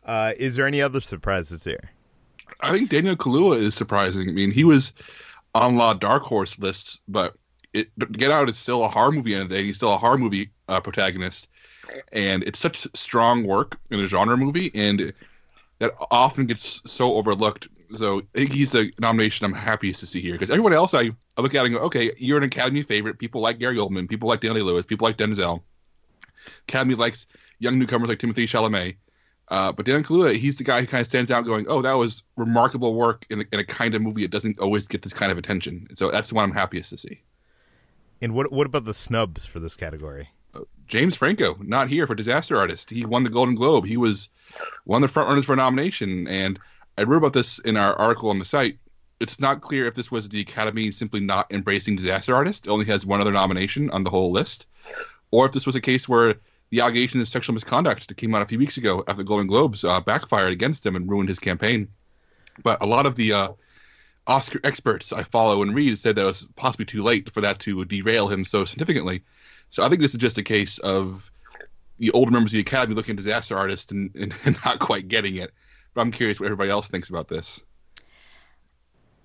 Uh, 0.04 0.32
is 0.38 0.56
there 0.56 0.66
any 0.66 0.80
other 0.80 1.00
surprises 1.00 1.64
here? 1.64 1.90
I 2.60 2.72
think 2.72 2.90
Daniel 2.90 3.16
Kaluuya 3.16 3.58
is 3.58 3.74
surprising. 3.74 4.28
I 4.28 4.32
mean, 4.32 4.52
he 4.52 4.64
was 4.64 4.92
on 5.54 5.74
a 5.74 5.76
lot 5.76 5.96
of 5.96 6.00
dark 6.00 6.22
horse 6.22 6.58
lists, 6.58 7.00
but 7.08 7.34
it, 7.72 7.90
Get 8.12 8.30
Out 8.30 8.48
is 8.48 8.56
still 8.56 8.84
a 8.84 8.88
horror 8.88 9.12
movie, 9.12 9.34
and 9.34 9.50
he's 9.50 9.76
still 9.76 9.92
a 9.92 9.98
horror 9.98 10.18
movie 10.18 10.50
uh, 10.68 10.80
protagonist, 10.80 11.48
and 12.12 12.42
it's 12.42 12.58
such 12.58 12.86
strong 12.94 13.44
work 13.44 13.78
in 13.90 14.00
a 14.00 14.06
genre 14.06 14.36
movie, 14.36 14.70
and 14.74 15.12
that 15.78 15.92
often 16.10 16.46
gets 16.46 16.80
so 16.90 17.14
overlooked 17.14 17.68
so 17.94 18.18
I 18.18 18.38
think 18.38 18.52
he's 18.52 18.74
a 18.74 18.90
nomination 18.98 19.46
I'm 19.46 19.52
happiest 19.52 20.00
to 20.00 20.06
see 20.06 20.20
here 20.20 20.32
because 20.32 20.50
everyone 20.50 20.72
else 20.72 20.94
I, 20.94 21.10
I 21.36 21.40
look 21.40 21.54
at 21.54 21.64
and 21.64 21.74
go, 21.74 21.80
okay, 21.82 22.12
you're 22.18 22.38
an 22.38 22.44
Academy 22.44 22.82
favorite. 22.82 23.18
People 23.18 23.40
like 23.40 23.58
Gary 23.58 23.76
Oldman, 23.76 24.08
people 24.08 24.28
like 24.28 24.40
Daniel 24.40 24.66
Lewis, 24.66 24.84
people 24.84 25.06
like 25.06 25.16
Denzel. 25.16 25.62
Academy 26.68 26.94
likes 26.94 27.26
young 27.58 27.78
newcomers 27.78 28.08
like 28.08 28.18
Timothée 28.18 28.44
Chalamet. 28.44 28.96
Uh, 29.48 29.72
but 29.72 29.86
Dan 29.86 30.04
Kaluuya, 30.04 30.36
he's 30.36 30.58
the 30.58 30.64
guy 30.64 30.80
who 30.80 30.86
kind 30.86 31.00
of 31.00 31.06
stands 31.06 31.30
out, 31.30 31.46
going, 31.46 31.64
"Oh, 31.68 31.80
that 31.80 31.94
was 31.94 32.22
remarkable 32.36 32.94
work 32.94 33.24
in 33.30 33.40
a, 33.40 33.44
in 33.50 33.60
a 33.60 33.64
kind 33.64 33.94
of 33.94 34.02
movie 34.02 34.20
that 34.20 34.30
doesn't 34.30 34.58
always 34.58 34.86
get 34.86 35.00
this 35.00 35.14
kind 35.14 35.32
of 35.32 35.38
attention." 35.38 35.88
So 35.94 36.10
that's 36.10 36.28
the 36.28 36.34
one 36.34 36.44
I'm 36.44 36.52
happiest 36.52 36.90
to 36.90 36.98
see. 36.98 37.22
And 38.20 38.34
what 38.34 38.52
what 38.52 38.66
about 38.66 38.84
the 38.84 38.92
snubs 38.92 39.46
for 39.46 39.58
this 39.58 39.74
category? 39.74 40.28
James 40.86 41.16
Franco, 41.16 41.56
not 41.60 41.88
here 41.88 42.06
for 42.06 42.14
Disaster 42.14 42.56
Artist. 42.56 42.90
He 42.90 43.04
won 43.04 43.22
the 43.22 43.30
Golden 43.30 43.54
Globe. 43.54 43.84
He 43.84 43.96
was 43.96 44.28
one 44.84 45.02
of 45.02 45.08
the 45.08 45.12
front 45.12 45.28
runners 45.28 45.44
for 45.44 45.52
a 45.52 45.56
nomination. 45.56 46.26
And 46.26 46.58
I 46.96 47.02
wrote 47.02 47.18
about 47.18 47.34
this 47.34 47.58
in 47.58 47.76
our 47.76 47.94
article 47.94 48.30
on 48.30 48.38
the 48.38 48.44
site. 48.44 48.78
It's 49.20 49.38
not 49.38 49.60
clear 49.60 49.86
if 49.86 49.94
this 49.94 50.10
was 50.10 50.28
the 50.28 50.40
Academy 50.40 50.90
simply 50.90 51.20
not 51.20 51.52
embracing 51.52 51.96
Disaster 51.96 52.34
Artist. 52.34 52.68
Only 52.68 52.86
has 52.86 53.04
one 53.04 53.20
other 53.20 53.32
nomination 53.32 53.90
on 53.90 54.04
the 54.04 54.10
whole 54.10 54.30
list. 54.30 54.66
Or 55.30 55.44
if 55.44 55.52
this 55.52 55.66
was 55.66 55.74
a 55.74 55.80
case 55.80 56.08
where 56.08 56.36
the 56.70 56.80
allegation 56.80 57.20
of 57.20 57.28
sexual 57.28 57.54
misconduct 57.54 58.08
that 58.08 58.16
came 58.16 58.34
out 58.34 58.42
a 58.42 58.46
few 58.46 58.58
weeks 58.58 58.76
ago 58.76 59.04
after 59.06 59.22
the 59.22 59.24
Golden 59.24 59.46
Globes 59.46 59.84
uh, 59.84 60.00
backfired 60.00 60.52
against 60.52 60.86
him 60.86 60.96
and 60.96 61.10
ruined 61.10 61.28
his 61.28 61.38
campaign. 61.38 61.88
But 62.62 62.82
a 62.82 62.86
lot 62.86 63.06
of 63.06 63.14
the 63.14 63.32
uh, 63.32 63.48
Oscar 64.26 64.60
experts 64.64 65.12
I 65.12 65.22
follow 65.22 65.62
and 65.62 65.74
read 65.74 65.98
said 65.98 66.16
that 66.16 66.22
it 66.22 66.26
was 66.26 66.48
possibly 66.56 66.86
too 66.86 67.02
late 67.02 67.30
for 67.30 67.42
that 67.42 67.58
to 67.60 67.84
derail 67.84 68.28
him 68.28 68.44
so 68.44 68.64
significantly. 68.64 69.22
So 69.70 69.84
I 69.84 69.88
think 69.88 70.00
this 70.00 70.14
is 70.14 70.20
just 70.20 70.38
a 70.38 70.42
case 70.42 70.78
of 70.78 71.30
the 71.98 72.10
older 72.12 72.30
members 72.30 72.52
of 72.52 72.54
the 72.54 72.60
Academy 72.60 72.94
looking 72.94 73.12
at 73.12 73.16
disaster 73.16 73.56
artists 73.56 73.90
and, 73.90 74.14
and, 74.14 74.34
and 74.44 74.56
not 74.64 74.78
quite 74.78 75.08
getting 75.08 75.36
it. 75.36 75.52
But 75.94 76.02
I'm 76.02 76.12
curious 76.12 76.38
what 76.40 76.46
everybody 76.46 76.70
else 76.70 76.88
thinks 76.88 77.08
about 77.08 77.28
this. 77.28 77.62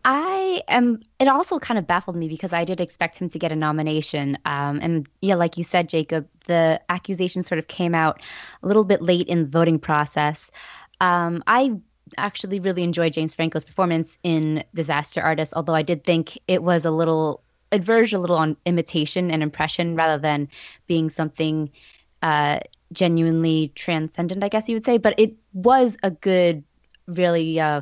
I 0.06 0.62
am. 0.68 1.02
It 1.20 1.30
also 1.30 1.60
kind 1.60 1.78
of 1.78 1.88
baffled 1.88 2.18
me 2.18 2.28
because 2.28 2.52
I 2.52 2.66
did 2.66 2.82
expect 2.82 3.20
him 3.20 3.30
to 3.30 3.40
get 3.40 3.54
a 3.54 3.56
nomination. 3.56 4.38
Um, 4.44 4.80
and 4.82 5.08
yeah, 5.22 5.36
like 5.36 5.58
you 5.58 5.64
said, 5.64 5.88
Jacob, 5.88 6.28
the 6.48 6.82
accusation 6.90 7.42
sort 7.44 7.60
of 7.60 7.68
came 7.68 7.96
out 7.96 8.22
a 8.62 8.68
little 8.68 8.84
bit 8.84 9.02
late 9.02 9.28
in 9.28 9.44
the 9.44 9.50
voting 9.50 9.80
process. 9.80 10.52
Um, 11.00 11.42
I 11.48 11.76
actually 12.18 12.60
really 12.60 12.84
enjoyed 12.84 13.14
James 13.14 13.34
Franco's 13.34 13.64
performance 13.64 14.18
in 14.24 14.64
Disaster 14.74 15.22
Artist, 15.22 15.54
although 15.56 15.76
I 15.76 15.84
did 15.84 16.04
think 16.04 16.38
it 16.48 16.62
was 16.62 16.84
a 16.84 16.92
little 16.92 17.42
it 17.74 17.84
verged 17.84 18.14
a 18.14 18.20
little 18.20 18.38
on 18.38 18.56
imitation 18.66 19.32
and 19.32 19.44
impression 19.44 19.96
rather 19.96 20.22
than 20.22 20.48
being 20.88 21.10
something 21.10 21.72
uh, 22.22 22.60
genuinely 22.92 23.72
transcendent, 23.76 24.44
I 24.44 24.50
guess 24.50 24.70
you 24.70 24.76
would 24.76 24.86
say. 24.86 24.98
But 24.98 25.20
it 25.20 25.36
was 25.54 25.98
a 26.04 26.12
good, 26.12 26.64
really, 27.08 27.60
uh, 27.60 27.82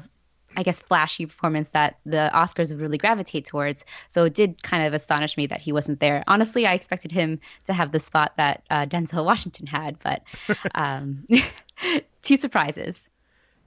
I 0.56 0.64
guess, 0.64 0.82
flashy 0.82 1.26
performance 1.26 1.70
that 1.70 2.00
the 2.06 2.32
Oscars 2.34 2.70
would 2.70 2.82
really 2.82 2.98
gravitate 2.98 3.46
towards. 3.46 3.86
So 4.10 4.26
it 4.26 4.34
did 4.34 4.64
kind 4.64 4.86
of 4.86 4.94
astonish 4.94 5.38
me 5.38 5.46
that 5.48 5.62
he 5.62 5.72
wasn't 5.72 6.00
there. 6.00 6.24
Honestly, 6.28 6.66
I 6.66 6.74
expected 6.74 7.12
him 7.12 7.40
to 7.68 7.74
have 7.74 7.92
the 7.92 8.00
spot 8.00 8.34
that 8.38 8.64
uh, 8.70 8.86
Denzel 8.86 9.26
Washington 9.26 9.68
had, 9.68 9.98
but 10.00 10.24
um, 10.76 11.28
two 12.22 12.38
surprises. 12.38 13.08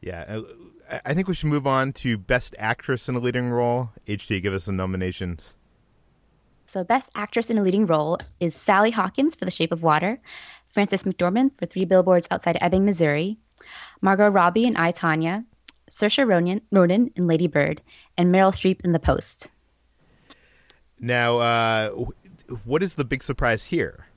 Yeah. 0.00 0.24
Uh, 0.28 0.42
I 1.04 1.14
think 1.14 1.28
we 1.28 1.34
should 1.34 1.48
move 1.48 1.66
on 1.66 1.92
to 1.94 2.18
Best 2.18 2.54
Actress 2.58 3.08
in 3.08 3.14
a 3.14 3.18
Leading 3.18 3.48
Role. 3.48 3.90
HT, 4.06 4.42
give 4.42 4.52
us 4.52 4.64
some 4.64 4.76
nominations. 4.76 5.56
So, 6.74 6.82
Best 6.82 7.08
Actress 7.14 7.50
in 7.50 7.58
a 7.58 7.62
Leading 7.62 7.86
Role 7.86 8.18
is 8.40 8.52
Sally 8.52 8.90
Hawkins 8.90 9.36
for 9.36 9.44
The 9.44 9.52
Shape 9.52 9.70
of 9.70 9.84
Water, 9.84 10.18
Frances 10.72 11.04
McDormand 11.04 11.52
for 11.56 11.66
Three 11.66 11.84
Billboards 11.84 12.26
Outside 12.32 12.58
Ebbing, 12.60 12.84
Missouri, 12.84 13.38
Margot 14.00 14.28
Robbie 14.28 14.64
in 14.64 14.76
I, 14.76 14.90
Tonya, 14.90 15.44
Saoirse 15.88 16.26
Ronan, 16.26 16.62
Ronan 16.72 17.12
in 17.14 17.28
Lady 17.28 17.46
Bird, 17.46 17.80
and 18.18 18.34
Meryl 18.34 18.50
Streep 18.50 18.80
in 18.80 18.90
The 18.90 18.98
Post. 18.98 19.50
Now, 20.98 21.38
uh, 21.38 21.90
what 22.64 22.82
is 22.82 22.96
the 22.96 23.04
big 23.04 23.22
surprise 23.22 23.62
here? 23.62 24.08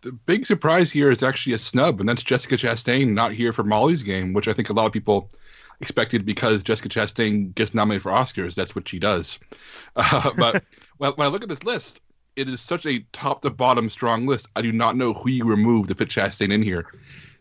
The 0.00 0.12
big 0.12 0.46
surprise 0.46 0.90
here 0.90 1.10
is 1.10 1.22
actually 1.22 1.52
a 1.52 1.58
snub, 1.58 2.00
and 2.00 2.08
that's 2.08 2.22
Jessica 2.22 2.56
Chastain 2.56 3.08
not 3.08 3.32
here 3.32 3.52
for 3.52 3.64
Molly's 3.64 4.02
game, 4.02 4.32
which 4.32 4.48
I 4.48 4.54
think 4.54 4.70
a 4.70 4.72
lot 4.72 4.86
of 4.86 4.92
people 4.92 5.28
expected 5.80 6.24
because 6.24 6.62
Jessica 6.62 6.88
Chastain 6.88 7.54
gets 7.54 7.74
nominated 7.74 8.02
for 8.02 8.12
Oscars. 8.12 8.54
That's 8.54 8.74
what 8.74 8.88
she 8.88 8.98
does. 8.98 9.38
Uh, 9.96 10.30
but 10.36 10.62
well, 11.00 11.14
when 11.16 11.26
I 11.26 11.30
look 11.30 11.42
at 11.42 11.48
this 11.48 11.64
list, 11.64 12.00
it 12.36 12.48
is 12.48 12.60
such 12.60 12.86
a 12.86 13.00
top 13.12 13.42
to 13.42 13.50
bottom 13.50 13.90
strong 13.90 14.26
list. 14.26 14.46
I 14.54 14.62
do 14.62 14.70
not 14.70 14.96
know 14.96 15.14
who 15.14 15.30
you 15.30 15.44
remove 15.44 15.88
to 15.88 15.94
fit 15.94 16.08
Chastain 16.08 16.52
in 16.52 16.62
here. 16.62 16.86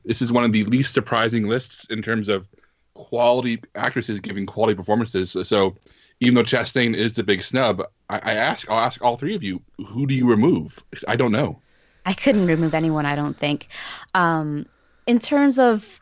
This 0.05 0.21
is 0.21 0.31
one 0.31 0.45
of 0.45 0.53
the 0.53 0.63
least 0.63 0.93
surprising 0.93 1.47
lists 1.47 1.85
in 1.89 2.01
terms 2.01 2.29
of 2.29 2.47
quality 2.93 3.61
actresses 3.75 4.21
giving 4.21 4.45
quality 4.45 4.75
performances. 4.75 5.35
So, 5.43 5.75
even 6.21 6.35
though 6.35 6.43
Chastain 6.43 6.95
is 6.95 7.13
the 7.13 7.23
big 7.23 7.43
snub, 7.43 7.83
I, 8.09 8.19
I 8.23 8.33
ask, 8.33 8.69
I'll 8.69 8.79
ask 8.79 9.01
all 9.03 9.17
three 9.17 9.35
of 9.35 9.43
you, 9.43 9.61
who 9.85 10.07
do 10.07 10.15
you 10.15 10.29
remove? 10.29 10.83
I 11.07 11.15
don't 11.15 11.31
know. 11.31 11.61
I 12.05 12.13
couldn't 12.13 12.47
remove 12.47 12.73
anyone. 12.73 13.05
I 13.05 13.15
don't 13.15 13.37
think. 13.37 13.67
Um, 14.15 14.65
in 15.05 15.19
terms 15.19 15.59
of 15.59 15.99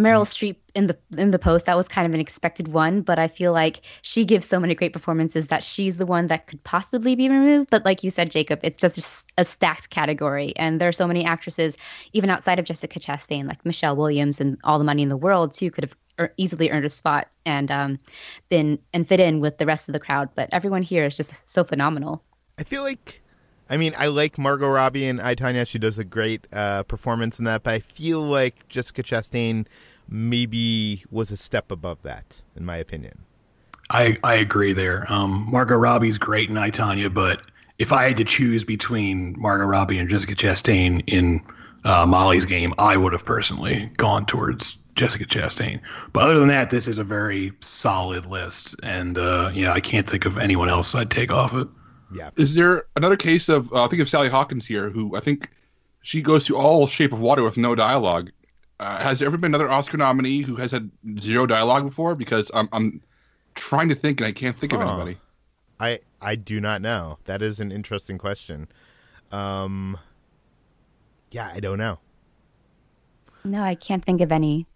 Meryl 0.00 0.24
Streep 0.24 0.56
in 0.74 0.86
the 0.86 0.98
in 1.16 1.30
the 1.30 1.38
post 1.38 1.66
that 1.66 1.76
was 1.76 1.88
kind 1.88 2.06
of 2.06 2.14
an 2.14 2.20
expected 2.20 2.68
one, 2.68 3.02
but 3.02 3.18
I 3.18 3.28
feel 3.28 3.52
like 3.52 3.82
she 4.02 4.24
gives 4.24 4.46
so 4.46 4.58
many 4.58 4.74
great 4.74 4.92
performances 4.92 5.48
that 5.48 5.62
she's 5.62 5.96
the 5.96 6.06
one 6.06 6.28
that 6.28 6.46
could 6.46 6.62
possibly 6.64 7.14
be 7.14 7.28
removed. 7.28 7.70
But 7.70 7.84
like 7.84 8.02
you 8.02 8.10
said, 8.10 8.30
Jacob, 8.30 8.60
it's 8.62 8.78
just 8.78 9.26
a 9.38 9.44
stacked 9.44 9.90
category, 9.90 10.52
and 10.56 10.80
there 10.80 10.88
are 10.88 10.92
so 10.92 11.06
many 11.06 11.24
actresses 11.24 11.76
even 12.12 12.30
outside 12.30 12.58
of 12.58 12.64
Jessica 12.64 12.98
Chastain, 12.98 13.46
like 13.46 13.64
Michelle 13.64 13.96
Williams 13.96 14.40
and 14.40 14.58
All 14.64 14.78
the 14.78 14.84
Money 14.84 15.02
in 15.02 15.08
the 15.08 15.16
World 15.16 15.52
too, 15.54 15.70
could 15.70 15.84
have 15.84 15.96
er- 16.18 16.34
easily 16.36 16.70
earned 16.70 16.84
a 16.84 16.90
spot 16.90 17.28
and 17.44 17.70
um, 17.70 17.98
been 18.48 18.78
and 18.92 19.06
fit 19.06 19.20
in 19.20 19.40
with 19.40 19.58
the 19.58 19.66
rest 19.66 19.88
of 19.88 19.92
the 19.92 20.00
crowd. 20.00 20.30
But 20.34 20.48
everyone 20.52 20.82
here 20.82 21.04
is 21.04 21.16
just 21.16 21.48
so 21.48 21.64
phenomenal. 21.64 22.22
I 22.58 22.64
feel 22.64 22.82
like 22.82 23.22
I 23.70 23.76
mean, 23.76 23.94
I 23.96 24.08
like 24.08 24.36
Margot 24.36 24.68
Robbie 24.68 25.06
and 25.06 25.20
I, 25.20 25.36
Tonya. 25.36 25.64
She 25.64 25.78
does 25.78 25.96
a 25.96 26.04
great 26.04 26.48
uh, 26.52 26.82
performance 26.82 27.38
in 27.38 27.44
that, 27.44 27.62
but 27.62 27.72
I 27.72 27.78
feel 27.78 28.20
like 28.20 28.68
Jessica 28.68 29.04
Chastain 29.04 29.66
maybe 30.10 31.04
was 31.10 31.30
a 31.30 31.36
step 31.36 31.70
above 31.70 32.02
that, 32.02 32.42
in 32.56 32.64
my 32.64 32.76
opinion. 32.76 33.24
I, 33.88 34.18
I 34.22 34.34
agree 34.34 34.72
there. 34.72 35.06
Um, 35.08 35.48
Margot 35.50 35.76
Robbie's 35.76 36.18
great 36.18 36.48
in 36.48 36.58
I, 36.58 36.70
Tonya, 36.70 37.12
but 37.12 37.46
if 37.78 37.92
I 37.92 38.04
had 38.04 38.16
to 38.18 38.24
choose 38.24 38.64
between 38.64 39.34
Margot 39.38 39.64
Robbie 39.64 39.98
and 39.98 40.08
Jessica 40.08 40.34
Chastain 40.34 41.02
in 41.06 41.42
uh, 41.84 42.06
Molly's 42.06 42.44
game, 42.44 42.74
I 42.78 42.96
would 42.96 43.12
have 43.12 43.24
personally 43.24 43.90
gone 43.96 44.26
towards 44.26 44.76
Jessica 44.94 45.24
Chastain. 45.24 45.80
But 46.12 46.24
other 46.24 46.38
than 46.38 46.48
that, 46.48 46.70
this 46.70 46.86
is 46.86 46.98
a 46.98 47.04
very 47.04 47.52
solid 47.60 48.26
list, 48.26 48.76
and 48.82 49.16
uh, 49.16 49.50
yeah, 49.54 49.72
I 49.72 49.80
can't 49.80 50.08
think 50.08 50.26
of 50.26 50.38
anyone 50.38 50.68
else 50.68 50.94
I'd 50.94 51.10
take 51.10 51.32
off 51.32 51.54
it. 51.54 51.68
Yeah. 52.12 52.30
Is 52.36 52.54
there 52.54 52.84
another 52.96 53.16
case 53.16 53.48
of 53.48 53.72
uh, 53.72 53.84
I 53.84 53.88
think 53.88 54.02
of 54.02 54.08
Sally 54.08 54.28
Hawkins 54.28 54.66
here, 54.66 54.90
who 54.90 55.16
I 55.16 55.20
think 55.20 55.48
she 56.02 56.22
goes 56.22 56.46
through 56.46 56.58
all 56.58 56.86
Shape 56.86 57.12
of 57.12 57.20
Water 57.20 57.42
with 57.42 57.56
no 57.56 57.74
dialogue, 57.74 58.30
uh, 58.80 58.98
has 58.98 59.18
there 59.18 59.26
ever 59.26 59.36
been 59.36 59.50
another 59.50 59.70
Oscar 59.70 59.98
nominee 59.98 60.40
who 60.40 60.56
has 60.56 60.72
had 60.72 60.90
zero 61.20 61.44
dialogue 61.46 61.84
before? 61.84 62.14
Because 62.14 62.50
I'm 62.54 62.68
I'm 62.72 63.02
trying 63.54 63.90
to 63.90 63.94
think 63.94 64.20
and 64.20 64.26
I 64.26 64.32
can't 64.32 64.56
think 64.56 64.72
huh. 64.72 64.78
of 64.78 64.88
anybody. 64.88 65.18
I 65.78 66.00
I 66.20 66.34
do 66.34 66.60
not 66.60 66.80
know. 66.80 67.18
That 67.24 67.42
is 67.42 67.60
an 67.60 67.70
interesting 67.70 68.16
question. 68.16 68.68
Um, 69.30 69.98
yeah, 71.30 71.50
I 71.54 71.60
don't 71.60 71.78
know. 71.78 71.98
No, 73.44 73.62
I 73.62 73.74
can't 73.74 74.04
think 74.04 74.22
of 74.22 74.32
any. 74.32 74.66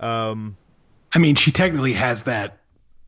Um, 0.00 0.56
I 1.14 1.18
mean, 1.18 1.36
she 1.36 1.52
technically 1.52 1.92
has 1.92 2.24
that 2.24 2.58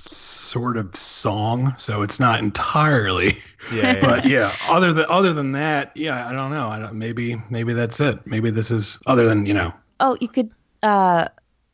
sort 0.03 0.77
of 0.77 0.95
song, 0.97 1.75
so 1.79 2.03
it's 2.03 2.19
not 2.21 2.41
entirely. 2.41 3.43
Yeah, 3.73 3.95
yeah. 3.95 4.01
but 4.01 4.25
yeah, 4.27 4.55
other 4.69 4.93
than 4.93 5.07
other 5.09 5.33
than 5.33 5.53
that, 5.53 5.93
yeah, 5.95 6.29
I 6.29 6.33
don't 6.33 6.51
know. 6.51 6.69
I 6.69 6.79
don't, 6.79 6.95
maybe 6.95 7.37
maybe 7.49 7.73
that's 7.73 8.01
it. 8.01 8.27
Maybe 8.27 8.51
this 8.51 8.71
is 8.71 8.99
other 9.07 9.27
than 9.27 9.47
you 9.47 9.55
know. 9.55 9.73
Oh, 10.01 10.17
you 10.21 10.29
could 10.29 10.51
uh, 10.83 11.29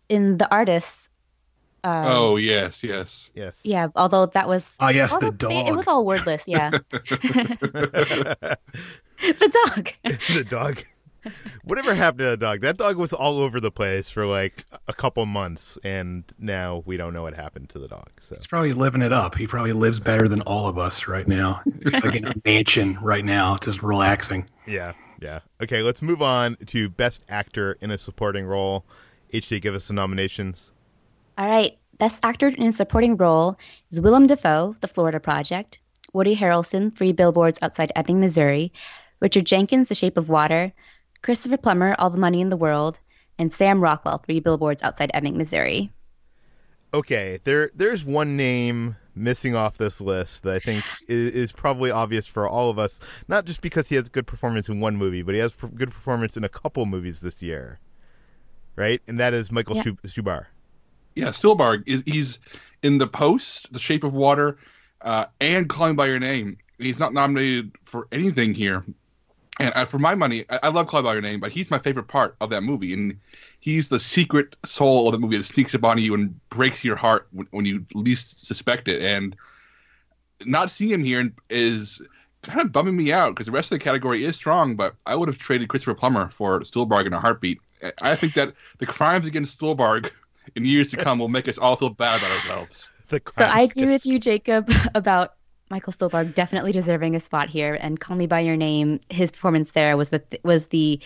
in 0.08 0.38
the 0.38 0.50
artist. 0.50 0.98
Um, 1.84 2.04
oh 2.06 2.36
yes, 2.36 2.84
yes, 2.84 3.30
yes. 3.34 3.62
Yeah, 3.64 3.88
although 3.96 4.26
that 4.26 4.48
was. 4.48 4.76
Oh 4.80 4.88
yes, 4.88 5.16
the 5.16 5.30
dog. 5.30 5.68
It 5.68 5.74
was 5.74 5.86
all 5.86 6.04
wordless. 6.04 6.44
Yeah. 6.46 6.70
the 6.90 8.58
dog. 9.22 9.90
the 10.04 10.44
dog. 10.48 10.82
Whatever 11.64 11.94
happened 11.94 12.20
to 12.20 12.24
that 12.24 12.40
dog? 12.40 12.60
That 12.60 12.78
dog 12.78 12.96
was 12.96 13.12
all 13.12 13.38
over 13.38 13.60
the 13.60 13.70
place 13.70 14.10
for 14.10 14.26
like 14.26 14.64
a 14.86 14.92
couple 14.92 15.24
months, 15.26 15.78
and 15.84 16.24
now 16.38 16.82
we 16.86 16.96
don't 16.96 17.12
know 17.12 17.22
what 17.22 17.34
happened 17.34 17.68
to 17.70 17.78
the 17.78 17.88
dog. 17.88 18.08
So 18.20 18.34
he's 18.36 18.46
probably 18.46 18.72
living 18.72 19.02
it 19.02 19.12
up. 19.12 19.34
He 19.34 19.46
probably 19.46 19.72
lives 19.72 20.00
better 20.00 20.28
than 20.28 20.42
all 20.42 20.68
of 20.68 20.78
us 20.78 21.08
right 21.08 21.26
now. 21.26 21.60
It's 21.66 22.04
like 22.04 22.14
in 22.14 22.26
a 22.26 22.34
mansion 22.44 22.98
right 23.02 23.24
now, 23.24 23.56
just 23.58 23.82
relaxing. 23.82 24.46
Yeah, 24.66 24.92
yeah. 25.20 25.40
Okay, 25.62 25.82
let's 25.82 26.02
move 26.02 26.22
on 26.22 26.56
to 26.66 26.88
best 26.88 27.24
actor 27.28 27.76
in 27.80 27.90
a 27.90 27.98
supporting 27.98 28.46
role. 28.46 28.84
HT, 29.32 29.60
give 29.60 29.74
us 29.74 29.88
the 29.88 29.94
nominations. 29.94 30.72
All 31.36 31.48
right. 31.48 31.76
Best 31.98 32.20
actor 32.22 32.48
in 32.48 32.68
a 32.68 32.72
supporting 32.72 33.16
role 33.16 33.58
is 33.90 34.00
Willem 34.00 34.28
Dafoe, 34.28 34.76
The 34.80 34.88
Florida 34.88 35.18
Project, 35.18 35.80
Woody 36.12 36.36
Harrelson, 36.36 36.94
Three 36.94 37.12
Billboards 37.12 37.58
Outside 37.60 37.90
Ebbing, 37.96 38.20
Missouri, 38.20 38.72
Richard 39.20 39.46
Jenkins, 39.46 39.88
The 39.88 39.96
Shape 39.96 40.16
of 40.16 40.28
Water, 40.28 40.72
Christopher 41.22 41.56
Plummer, 41.56 41.94
All 41.98 42.10
the 42.10 42.18
Money 42.18 42.40
in 42.40 42.48
the 42.48 42.56
World, 42.56 42.98
and 43.38 43.52
Sam 43.52 43.80
Rockwell, 43.80 44.18
Three 44.18 44.40
Billboards 44.40 44.82
Outside 44.82 45.10
Ebbing, 45.14 45.36
Missouri. 45.36 45.90
Okay, 46.92 47.38
there 47.44 47.70
there's 47.74 48.04
one 48.04 48.36
name 48.36 48.96
missing 49.14 49.54
off 49.54 49.76
this 49.76 50.00
list 50.00 50.44
that 50.44 50.54
I 50.54 50.58
think 50.58 50.84
is, 51.08 51.34
is, 51.34 51.52
probably 51.52 51.90
obvious 51.90 52.26
for 52.26 52.48
all 52.48 52.70
of 52.70 52.78
us. 52.78 53.00
Not 53.26 53.44
just 53.44 53.62
because 53.62 53.88
he 53.88 53.96
has 53.96 54.08
good 54.08 54.26
performance 54.26 54.68
in 54.68 54.80
one 54.80 54.96
movie, 54.96 55.22
but 55.22 55.34
he 55.34 55.40
has 55.40 55.54
good 55.54 55.90
performance 55.90 56.36
in 56.36 56.44
a 56.44 56.48
couple 56.48 56.86
movies 56.86 57.20
this 57.20 57.42
year, 57.42 57.80
right? 58.76 59.02
And 59.06 59.20
that 59.20 59.34
is 59.34 59.52
Michael 59.52 59.76
yeah. 59.76 59.82
Stuhlbarg. 60.04 60.46
Yeah, 61.14 61.28
Stuhlbarg 61.28 61.82
is 61.86 62.04
he's 62.06 62.38
in 62.82 62.98
The 62.98 63.06
Post, 63.06 63.72
The 63.72 63.80
Shape 63.80 64.04
of 64.04 64.14
Water, 64.14 64.58
uh, 65.02 65.26
and 65.40 65.68
Calling 65.68 65.96
by 65.96 66.06
Your 66.06 66.20
Name. 66.20 66.58
He's 66.78 67.00
not 67.00 67.12
nominated 67.12 67.72
for 67.84 68.06
anything 68.12 68.54
here. 68.54 68.84
And 69.58 69.72
uh, 69.74 69.84
for 69.84 69.98
my 69.98 70.14
money, 70.14 70.44
I, 70.50 70.60
I 70.64 70.68
love 70.68 70.86
Call 70.86 71.02
by 71.02 71.12
Your 71.12 71.22
Name, 71.22 71.40
but 71.40 71.52
he's 71.52 71.70
my 71.70 71.78
favorite 71.78 72.08
part 72.08 72.36
of 72.40 72.50
that 72.50 72.62
movie, 72.62 72.92
and 72.92 73.18
he's 73.60 73.88
the 73.88 73.98
secret 73.98 74.56
soul 74.64 75.08
of 75.08 75.12
the 75.12 75.18
movie 75.18 75.36
that 75.36 75.44
sneaks 75.44 75.74
up 75.74 75.84
on 75.84 75.98
you 75.98 76.14
and 76.14 76.38
breaks 76.48 76.84
your 76.84 76.96
heart 76.96 77.28
when, 77.32 77.46
when 77.50 77.64
you 77.64 77.84
least 77.94 78.46
suspect 78.46 78.88
it. 78.88 79.02
And 79.02 79.36
not 80.44 80.70
seeing 80.70 80.90
him 80.90 81.04
here 81.04 81.32
is 81.50 82.02
kind 82.42 82.60
of 82.60 82.72
bumming 82.72 82.96
me 82.96 83.12
out 83.12 83.30
because 83.30 83.46
the 83.46 83.52
rest 83.52 83.72
of 83.72 83.78
the 83.78 83.84
category 83.84 84.24
is 84.24 84.36
strong, 84.36 84.76
but 84.76 84.94
I 85.06 85.14
would 85.14 85.28
have 85.28 85.38
traded 85.38 85.68
Christopher 85.68 85.94
Plummer 85.94 86.30
for 86.30 86.60
Stuhlbarg 86.60 87.06
in 87.06 87.12
a 87.12 87.20
heartbeat. 87.20 87.60
I 88.02 88.14
think 88.14 88.34
that 88.34 88.54
the 88.78 88.86
crimes 88.86 89.26
against 89.26 89.58
Stuhlbarg 89.58 90.10
in 90.54 90.64
years 90.64 90.90
to 90.90 90.96
come 90.96 91.18
will 91.18 91.28
make 91.28 91.48
us 91.48 91.58
all 91.58 91.76
feel 91.76 91.90
bad 91.90 92.20
about 92.20 92.32
ourselves. 92.32 92.90
so 93.10 93.18
I 93.38 93.62
agree 93.62 93.86
with 93.86 94.06
you, 94.06 94.18
Jacob, 94.18 94.70
about 94.94 95.34
Michael 95.70 95.92
Stuhlbarg 95.92 96.34
definitely 96.34 96.72
deserving 96.72 97.14
a 97.14 97.20
spot 97.20 97.48
here. 97.48 97.74
And 97.74 98.00
Call 98.00 98.16
Me 98.16 98.26
by 98.26 98.40
Your 98.40 98.56
Name, 98.56 99.00
his 99.10 99.30
performance 99.30 99.72
there 99.72 99.96
was 99.96 100.08
the 100.10 100.22
was 100.42 100.66
the 100.66 101.00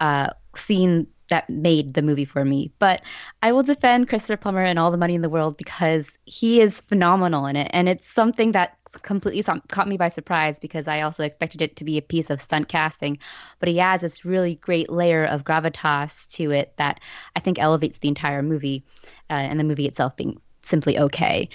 uh, 0.00 0.30
scene 0.54 1.06
that 1.32 1.48
made 1.48 1.94
the 1.94 2.02
movie 2.02 2.26
for 2.26 2.44
me. 2.44 2.70
But 2.78 3.00
I 3.42 3.52
will 3.52 3.62
defend 3.62 4.06
Christopher 4.06 4.36
Plummer 4.36 4.62
and 4.62 4.78
all 4.78 4.90
the 4.90 4.98
money 4.98 5.14
in 5.14 5.22
the 5.22 5.30
world 5.30 5.56
because 5.56 6.18
he 6.26 6.60
is 6.60 6.82
phenomenal 6.82 7.46
in 7.46 7.56
it. 7.56 7.68
And 7.72 7.88
it's 7.88 8.06
something 8.06 8.52
that 8.52 8.76
completely 9.00 9.42
caught 9.68 9.88
me 9.88 9.96
by 9.96 10.08
surprise 10.08 10.60
because 10.60 10.86
I 10.86 11.00
also 11.00 11.22
expected 11.22 11.62
it 11.62 11.76
to 11.76 11.84
be 11.84 11.96
a 11.96 12.02
piece 12.02 12.28
of 12.28 12.42
stunt 12.42 12.68
casting. 12.68 13.18
But 13.60 13.70
he 13.70 13.80
adds 13.80 14.02
this 14.02 14.26
really 14.26 14.56
great 14.56 14.90
layer 14.90 15.24
of 15.24 15.44
gravitas 15.44 16.28
to 16.32 16.50
it 16.50 16.76
that 16.76 17.00
I 17.34 17.40
think 17.40 17.58
elevates 17.58 17.96
the 17.96 18.08
entire 18.08 18.42
movie 18.42 18.84
uh, 19.30 19.34
and 19.34 19.58
the 19.58 19.64
movie 19.64 19.86
itself 19.86 20.14
being 20.16 20.38
simply 20.60 20.98
okay. 20.98 21.48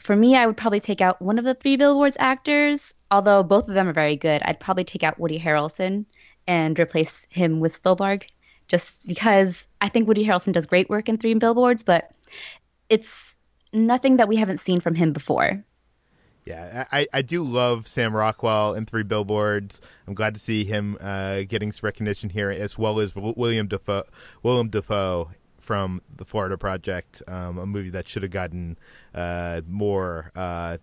For 0.00 0.16
me, 0.16 0.34
I 0.34 0.46
would 0.46 0.56
probably 0.56 0.80
take 0.80 1.00
out 1.00 1.20
one 1.20 1.38
of 1.38 1.44
the 1.44 1.54
three 1.54 1.76
Billboards 1.76 2.16
actors, 2.18 2.94
although 3.10 3.42
both 3.42 3.68
of 3.68 3.74
them 3.74 3.88
are 3.88 3.92
very 3.92 4.16
good. 4.16 4.42
I'd 4.44 4.60
probably 4.60 4.84
take 4.84 5.02
out 5.02 5.18
Woody 5.18 5.38
Harrelson 5.38 6.06
and 6.46 6.78
replace 6.78 7.26
him 7.30 7.60
with 7.60 7.82
Stuhlbarg 7.82 8.24
just 8.66 9.06
because 9.06 9.66
I 9.80 9.88
think 9.88 10.08
Woody 10.08 10.24
Harrelson 10.24 10.52
does 10.52 10.66
great 10.66 10.88
work 10.88 11.08
in 11.08 11.18
Three 11.18 11.34
Billboards, 11.34 11.82
but 11.82 12.12
it's 12.88 13.36
nothing 13.72 14.16
that 14.16 14.28
we 14.28 14.36
haven't 14.36 14.60
seen 14.60 14.80
from 14.80 14.94
him 14.94 15.12
before. 15.12 15.62
Yeah, 16.44 16.86
I, 16.90 17.06
I 17.12 17.22
do 17.22 17.44
love 17.44 17.86
Sam 17.86 18.16
Rockwell 18.16 18.74
in 18.74 18.86
Three 18.86 19.02
Billboards. 19.02 19.82
I'm 20.06 20.14
glad 20.14 20.34
to 20.34 20.40
see 20.40 20.64
him 20.64 20.96
uh, 21.00 21.42
getting 21.42 21.72
recognition 21.82 22.30
here, 22.30 22.50
as 22.50 22.78
well 22.78 23.00
as 23.00 23.14
William 23.14 23.68
Dafoe, 23.68 24.04
William 24.42 24.70
Dafoe 24.70 25.30
from 25.60 26.02
the 26.16 26.24
Florida 26.24 26.58
Project, 26.58 27.22
um, 27.28 27.58
a 27.58 27.66
movie 27.66 27.90
that 27.90 28.08
should 28.08 28.22
have 28.22 28.32
gotten 28.32 28.78
uh, 29.14 29.60
more 29.68 30.32
uh, 30.34 30.78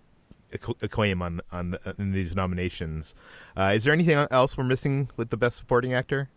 acclaim 0.82 1.22
on 1.22 1.42
on 1.52 1.72
the, 1.72 1.96
in 1.98 2.12
these 2.12 2.36
nominations. 2.36 3.16
Uh, 3.56 3.74
is 3.76 3.84
there 3.84 3.94
anything 3.94 4.28
else 4.32 4.58
we're 4.58 4.64
missing 4.64 5.10
with 5.18 5.30
the 5.30 5.38
Best 5.38 5.58
Supporting 5.58 5.94
Actor? 5.94 6.30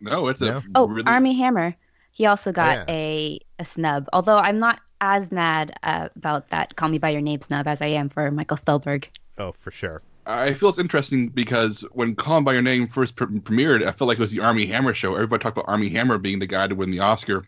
No, 0.00 0.28
it's 0.28 0.42
a 0.42 0.62
oh 0.74 0.88
really... 0.88 1.06
Armie 1.06 1.34
Hammer. 1.34 1.74
He 2.12 2.26
also 2.26 2.52
got 2.52 2.78
oh, 2.78 2.92
yeah. 2.92 2.94
a 2.94 3.40
a 3.58 3.64
snub. 3.64 4.08
Although 4.12 4.38
I'm 4.38 4.58
not 4.58 4.80
as 5.00 5.30
mad 5.30 5.72
uh, 5.82 6.08
about 6.16 6.50
that 6.50 6.76
"Call 6.76 6.88
Me 6.88 6.98
by 6.98 7.10
Your 7.10 7.22
Name" 7.22 7.40
snub 7.40 7.66
as 7.66 7.80
I 7.80 7.86
am 7.86 8.08
for 8.08 8.30
Michael 8.30 8.56
Stuhlbarg. 8.56 9.06
Oh, 9.38 9.52
for 9.52 9.70
sure. 9.70 10.02
I 10.26 10.54
feel 10.54 10.68
it's 10.68 10.78
interesting 10.78 11.28
because 11.28 11.82
when 11.92 12.16
"Call 12.16 12.40
Me 12.40 12.44
by 12.44 12.52
Your 12.54 12.62
Name" 12.62 12.88
first 12.88 13.14
pre- 13.14 13.26
premiered, 13.28 13.86
I 13.86 13.92
felt 13.92 14.08
like 14.08 14.18
it 14.18 14.22
was 14.22 14.32
the 14.32 14.40
Armie 14.40 14.66
Hammer 14.66 14.92
show. 14.92 15.14
Everybody 15.14 15.40
talked 15.40 15.56
about 15.56 15.70
Armie 15.70 15.88
Hammer 15.90 16.18
being 16.18 16.40
the 16.40 16.46
guy 16.46 16.66
to 16.66 16.74
win 16.74 16.90
the 16.90 16.98
Oscar. 16.98 17.44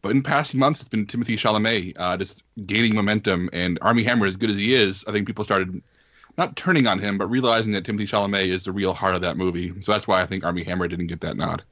But 0.00 0.10
in 0.10 0.22
past 0.22 0.54
months, 0.54 0.80
it's 0.80 0.88
been 0.88 1.06
Timothée 1.06 1.38
Chalamet 1.38 1.94
uh, 1.96 2.16
just 2.16 2.44
gaining 2.66 2.94
momentum. 2.94 3.50
And 3.52 3.78
Armie 3.82 4.04
Hammer, 4.04 4.26
as 4.26 4.36
good 4.36 4.50
as 4.50 4.56
he 4.56 4.74
is, 4.74 5.04
I 5.08 5.12
think 5.12 5.26
people 5.26 5.44
started 5.44 5.82
not 6.36 6.56
turning 6.56 6.86
on 6.86 6.98
him, 6.98 7.18
but 7.18 7.26
realizing 7.26 7.72
that 7.72 7.84
Timothée 7.84 8.08
Chalamet 8.08 8.48
is 8.48 8.64
the 8.64 8.72
real 8.72 8.92
heart 8.92 9.14
of 9.14 9.22
that 9.22 9.36
movie. 9.36 9.72
So 9.80 9.92
that's 9.92 10.06
why 10.06 10.22
I 10.22 10.26
think 10.26 10.44
Armie 10.44 10.64
Hammer 10.64 10.86
didn't 10.88 11.06
get 11.08 11.20
that 11.22 11.36
nod. 11.36 11.64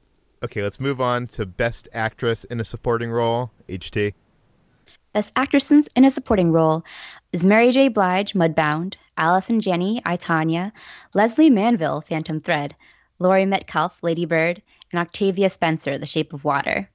Okay, 0.43 0.61
let's 0.61 0.79
move 0.79 0.99
on 0.99 1.27
to 1.27 1.45
Best 1.45 1.87
Actress 1.93 2.43
in 2.43 2.59
a 2.59 2.65
Supporting 2.65 3.11
Role. 3.11 3.51
HT. 3.69 4.13
Best 5.13 5.31
Actress 5.35 5.71
in 5.71 6.05
a 6.05 6.11
Supporting 6.11 6.51
Role 6.51 6.83
is 7.31 7.45
Mary 7.45 7.71
J. 7.71 7.87
Blige, 7.87 8.33
Mudbound, 8.33 8.95
Allison 9.15 9.61
Janney, 9.61 10.01
I, 10.05 10.17
Tonya, 10.17 10.71
Lesley 11.13 11.51
Manville, 11.51 12.01
Phantom 12.01 12.39
Thread, 12.39 12.75
Laurie 13.19 13.45
Metcalf, 13.45 13.95
Lady 14.01 14.25
Bird, 14.25 14.63
and 14.91 14.99
Octavia 14.99 15.51
Spencer, 15.51 15.99
The 15.99 16.07
Shape 16.07 16.33
of 16.33 16.43
Water. 16.43 16.89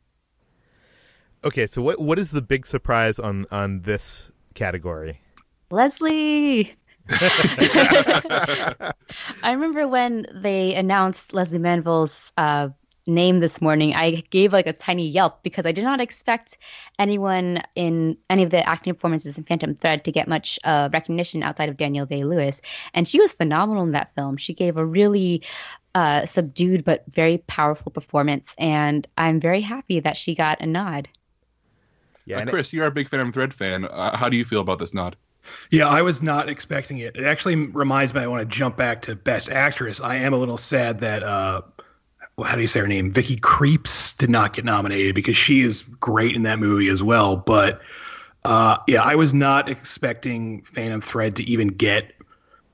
Okay, 1.45 1.69
so 1.69 1.81
what 1.81 2.01
what 2.01 2.19
is 2.19 2.33
the 2.33 2.43
big 2.43 2.67
surprise 2.67 3.21
on 3.21 3.47
on 3.53 3.83
this 3.83 4.33
category? 4.55 5.21
Leslie. 5.71 6.75
I 7.11 8.93
remember 9.45 9.87
when 9.87 10.27
they 10.35 10.75
announced 10.75 11.33
Leslie 11.33 11.61
Manville's 11.61 12.33
uh, 12.37 12.71
name 13.09 13.41
this 13.41 13.61
morning, 13.61 13.95
I 13.95 14.23
gave 14.31 14.53
like 14.53 14.67
a 14.67 14.73
tiny 14.73 15.09
yelp 15.09 15.43
because 15.43 15.67
I 15.67 15.73
did 15.73 15.85
not 15.85 16.01
expect 16.01 16.59
anyone 16.99 17.63
in 17.75 18.17
any 18.31 18.43
of 18.43 18.51
the 18.51 18.67
acting 18.69 18.95
performances 18.95 19.39
in 19.39 19.45
Phantom 19.45 19.75
Thread 19.75 20.05
to 20.05 20.13
get 20.13 20.29
much 20.29 20.59
uh, 20.65 20.89
recognition 20.93 21.43
outside 21.43 21.69
of 21.69 21.77
Daniel 21.77 22.07
Day 22.07 22.25
Lewis. 22.25 22.61
And 22.95 23.09
she 23.09 23.21
was 23.21 23.33
phenomenal 23.33 23.83
in 23.83 23.93
that 23.93 24.15
film. 24.15 24.37
She 24.37 24.55
gave 24.55 24.77
a 24.77 24.85
really 24.85 25.43
uh, 25.95 26.27
subdued 26.27 26.85
but 26.85 27.05
very 27.09 27.39
powerful 27.39 27.91
performance. 27.91 28.55
And 28.59 29.07
I'm 29.17 29.41
very 29.41 29.63
happy 29.63 30.01
that 30.01 30.17
she 30.17 30.35
got 30.35 30.61
a 30.61 30.67
nod. 30.67 31.09
Yeah, 32.27 32.39
uh, 32.39 32.47
Chris, 32.47 32.73
it, 32.73 32.77
you're 32.77 32.87
a 32.87 32.93
big 32.93 33.09
Phantom 33.09 33.33
Thread 33.33 33.55
fan. 33.55 33.87
Uh, 33.87 34.17
how 34.17 34.29
do 34.29 34.37
you 34.37 34.45
feel 34.45 34.61
about 34.61 34.79
this 34.79 34.93
nod? 34.93 35.17
Yeah, 35.71 35.89
I 35.89 36.03
was 36.03 36.23
not 36.23 36.49
expecting 36.49 36.99
it. 36.99 37.17
It 37.17 37.25
actually 37.25 37.57
reminds 37.57 38.13
me. 38.13 38.21
I 38.21 38.27
want 38.27 38.49
to 38.49 38.57
jump 38.57 38.77
back 38.77 39.03
to 39.03 39.17
Best 39.17 39.51
Actress. 39.51 40.01
I 40.01 40.17
am 40.17 40.35
a 40.35 40.37
little 40.37 40.59
sad 40.59 41.01
that 41.01 41.23
uh, 41.23 41.63
how 42.45 42.55
do 42.55 42.61
you 42.61 42.67
say 42.67 42.81
her 42.81 42.87
name? 42.87 43.11
Vicky 43.11 43.37
Krieps 43.37 44.17
did 44.17 44.31
not 44.31 44.53
get 44.53 44.65
nominated 44.65 45.15
because 45.15 45.37
she 45.37 45.63
is 45.63 45.83
great 45.83 46.35
in 46.35 46.43
that 46.45 46.59
movie 46.59 46.89
as 46.89 47.03
well. 47.03 47.37
But 47.37 47.81
uh, 48.45 48.79
yeah, 48.87 49.03
I 49.03 49.15
was 49.15 49.35
not 49.35 49.69
expecting 49.69 50.63
Phantom 50.63 51.01
Thread 51.01 51.37
to 51.37 51.43
even 51.45 51.69
get 51.69 52.13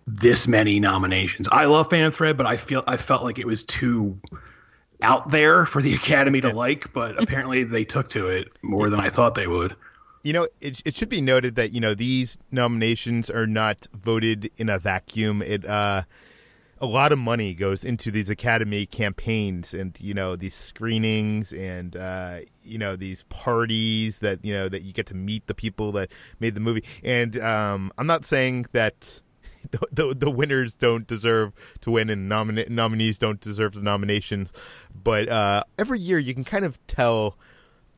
this 0.07 0.47
many 0.47 0.79
nominations. 0.79 1.49
I 1.51 1.65
love 1.65 1.89
Phantom 1.91 2.13
Thread, 2.13 2.37
but 2.37 2.47
I 2.47 2.57
feel 2.57 2.85
I 2.87 2.97
felt 2.97 3.23
like 3.23 3.39
it 3.39 3.47
was 3.47 3.63
too 3.63 4.19
out 5.03 5.31
there 5.31 5.67
for 5.67 5.81
the 5.81 5.95
Academy 5.95 6.41
to 6.43 6.53
like. 6.53 6.93
But 6.93 7.21
apparently, 7.23 7.65
they 7.65 7.85
took 7.85 8.09
to 8.11 8.29
it 8.29 8.53
more 8.63 8.91
than 8.91 9.01
I 9.01 9.11
thought 9.11 9.35
they 9.35 9.47
would. 9.47 9.75
You 10.23 10.33
know, 10.33 10.49
it, 10.61 10.81
it 10.87 10.97
should 10.97 11.11
be 11.11 11.21
noted 11.21 11.55
that 11.57 11.73
you 11.73 11.81
know 11.81 11.95
these 11.95 12.39
nominations 12.51 13.31
are 13.31 13.47
not 13.47 13.89
voted 13.95 14.51
in 14.57 14.69
a 14.69 14.79
vacuum. 14.79 15.43
It 15.43 15.65
uh, 15.65 16.03
a 16.81 16.87
lot 16.87 17.13
of 17.13 17.19
money 17.19 17.55
goes 17.55 17.85
into 17.85 18.11
these 18.11 18.31
academy 18.31 18.87
campaigns 18.87 19.75
and 19.75 19.99
you 20.01 20.15
know 20.15 20.37
these 20.37 20.55
screenings 20.55 21.53
and 21.53 21.97
uh, 21.97 22.39
you 22.63 22.79
know 22.79 22.97
these 22.97 23.25
parties 23.25 24.19
that 24.21 24.45
you 24.45 24.53
know 24.53 24.69
that 24.69 24.83
you 24.83 24.93
get 24.93 25.07
to 25.07 25.15
meet 25.15 25.47
the 25.47 25.55
people 25.55 25.93
that 25.93 26.11
made 26.41 26.55
the 26.55 26.61
movie. 26.61 26.85
And 27.03 27.39
um, 27.41 27.93
i'm 27.99 28.07
not 28.07 28.25
saying 28.25 28.67
that 28.73 29.21
the, 29.71 29.87
the, 29.93 30.15
the 30.15 30.31
winners 30.31 30.75
don't 30.75 31.07
deserve 31.07 31.53
to 31.81 31.91
win 31.91 32.11
and 32.11 32.29
nominees 32.29 33.19
don't 33.19 33.41
deserve 33.41 33.75
the 33.75 33.81
nominations 33.81 34.53
but 34.95 35.29
uh, 35.29 35.63
every 35.79 35.99
year 35.99 36.19
you 36.19 36.35
can 36.35 36.45
kind 36.45 36.65
of 36.65 36.85
tell 36.87 37.39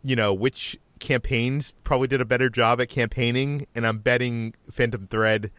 you 0.02 0.16
know 0.16 0.32
which 0.32 0.78
campaigns 0.98 1.74
probably 1.84 2.08
did 2.08 2.20
a 2.20 2.24
better 2.24 2.48
job 2.48 2.80
at 2.80 2.88
campaigning. 2.88 3.66
And 3.74 3.86
i'm 3.86 3.98
betting 3.98 4.54
phantom 4.70 5.06
thread 5.06 5.50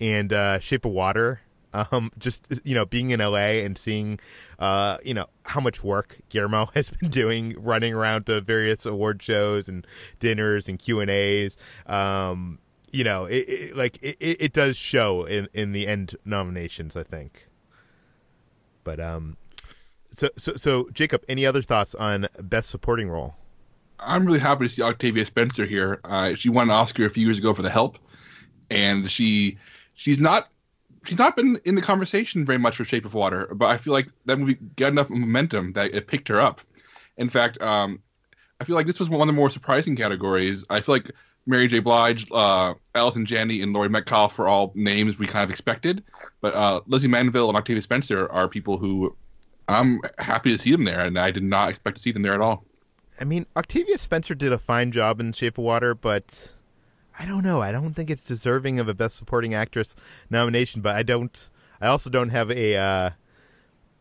and 0.00 0.32
uh, 0.32 0.58
shape 0.58 0.84
of 0.84 0.92
water 0.92 1.40
um, 1.74 2.10
just 2.18 2.46
you 2.64 2.74
know, 2.74 2.86
being 2.86 3.10
in 3.10 3.20
LA 3.20 3.60
and 3.64 3.76
seeing, 3.76 4.20
uh, 4.58 4.98
you 5.04 5.14
know, 5.14 5.26
how 5.44 5.60
much 5.60 5.82
work 5.82 6.18
Guillermo 6.28 6.66
has 6.74 6.90
been 6.90 7.10
doing, 7.10 7.54
running 7.58 7.92
around 7.92 8.26
to 8.26 8.40
various 8.40 8.86
award 8.86 9.22
shows 9.22 9.68
and 9.68 9.86
dinners 10.20 10.68
and 10.68 10.78
Q 10.78 11.00
and 11.00 11.10
A's. 11.10 11.56
Um, 11.86 12.58
you 12.90 13.02
know, 13.02 13.24
it, 13.24 13.48
it 13.48 13.76
like 13.76 13.98
it, 14.02 14.16
it 14.20 14.52
does 14.52 14.76
show 14.76 15.24
in 15.24 15.48
in 15.52 15.72
the 15.72 15.86
end 15.86 16.14
nominations, 16.24 16.96
I 16.96 17.02
think. 17.02 17.48
But 18.84 19.00
um, 19.00 19.36
so 20.12 20.28
so 20.38 20.54
so 20.54 20.88
Jacob, 20.92 21.24
any 21.28 21.44
other 21.44 21.62
thoughts 21.62 21.94
on 21.94 22.28
best 22.40 22.70
supporting 22.70 23.10
role? 23.10 23.34
I'm 23.98 24.24
really 24.24 24.38
happy 24.38 24.66
to 24.66 24.68
see 24.68 24.82
Octavia 24.82 25.24
Spencer 25.24 25.64
here. 25.64 26.00
Uh, 26.04 26.34
she 26.34 26.48
won 26.50 26.68
an 26.68 26.70
Oscar 26.70 27.06
a 27.06 27.10
few 27.10 27.24
years 27.24 27.38
ago 27.38 27.54
for 27.54 27.62
The 27.62 27.70
Help, 27.70 27.98
and 28.70 29.10
she 29.10 29.58
she's 29.94 30.20
not 30.20 30.48
she's 31.04 31.18
not 31.18 31.36
been 31.36 31.58
in 31.64 31.74
the 31.74 31.82
conversation 31.82 32.44
very 32.44 32.58
much 32.58 32.76
for 32.76 32.84
Shape 32.84 33.04
of 33.04 33.14
Water, 33.14 33.48
but 33.54 33.66
I 33.66 33.76
feel 33.76 33.92
like 33.92 34.08
that 34.26 34.38
movie 34.38 34.54
got 34.76 34.92
enough 34.92 35.10
momentum 35.10 35.72
that 35.74 35.94
it 35.94 36.06
picked 36.06 36.28
her 36.28 36.40
up. 36.40 36.60
In 37.16 37.28
fact, 37.28 37.60
um, 37.62 38.00
I 38.60 38.64
feel 38.64 38.76
like 38.76 38.86
this 38.86 39.00
was 39.00 39.10
one 39.10 39.20
of 39.20 39.26
the 39.26 39.32
more 39.32 39.50
surprising 39.50 39.96
categories. 39.96 40.64
I 40.70 40.80
feel 40.80 40.96
like 40.96 41.10
Mary 41.46 41.68
J. 41.68 41.80
Blige, 41.80 42.26
uh, 42.32 42.74
Allison 42.94 43.26
Janney, 43.26 43.60
and 43.60 43.72
Laurie 43.72 43.88
Metcalf 43.88 44.38
were 44.38 44.48
all 44.48 44.72
names 44.74 45.18
we 45.18 45.26
kind 45.26 45.44
of 45.44 45.50
expected, 45.50 46.02
but 46.40 46.54
uh, 46.54 46.80
Lesley 46.86 47.08
Manville 47.08 47.48
and 47.48 47.56
Octavia 47.56 47.82
Spencer 47.82 48.30
are 48.32 48.48
people 48.48 48.78
who 48.78 49.14
I'm 49.68 50.00
happy 50.18 50.50
to 50.50 50.58
see 50.58 50.72
them 50.72 50.84
there, 50.84 51.00
and 51.00 51.18
I 51.18 51.30
did 51.30 51.42
not 51.42 51.68
expect 51.68 51.96
to 51.96 52.02
see 52.02 52.12
them 52.12 52.22
there 52.22 52.34
at 52.34 52.40
all. 52.40 52.64
I 53.20 53.24
mean, 53.24 53.46
Octavia 53.56 53.98
Spencer 53.98 54.34
did 54.34 54.52
a 54.52 54.58
fine 54.58 54.90
job 54.90 55.20
in 55.20 55.32
Shape 55.32 55.58
of 55.58 55.64
Water, 55.64 55.94
but 55.94 56.53
I 57.18 57.26
don't 57.26 57.44
know. 57.44 57.60
I 57.60 57.72
don't 57.72 57.94
think 57.94 58.10
it's 58.10 58.26
deserving 58.26 58.80
of 58.80 58.88
a 58.88 58.94
Best 58.94 59.16
Supporting 59.16 59.54
Actress 59.54 59.94
nomination, 60.30 60.82
but 60.82 60.96
I 60.96 61.02
don't. 61.02 61.50
I 61.80 61.88
also 61.88 62.10
don't 62.10 62.30
have 62.30 62.50
a 62.50 62.76
uh, 62.76 63.10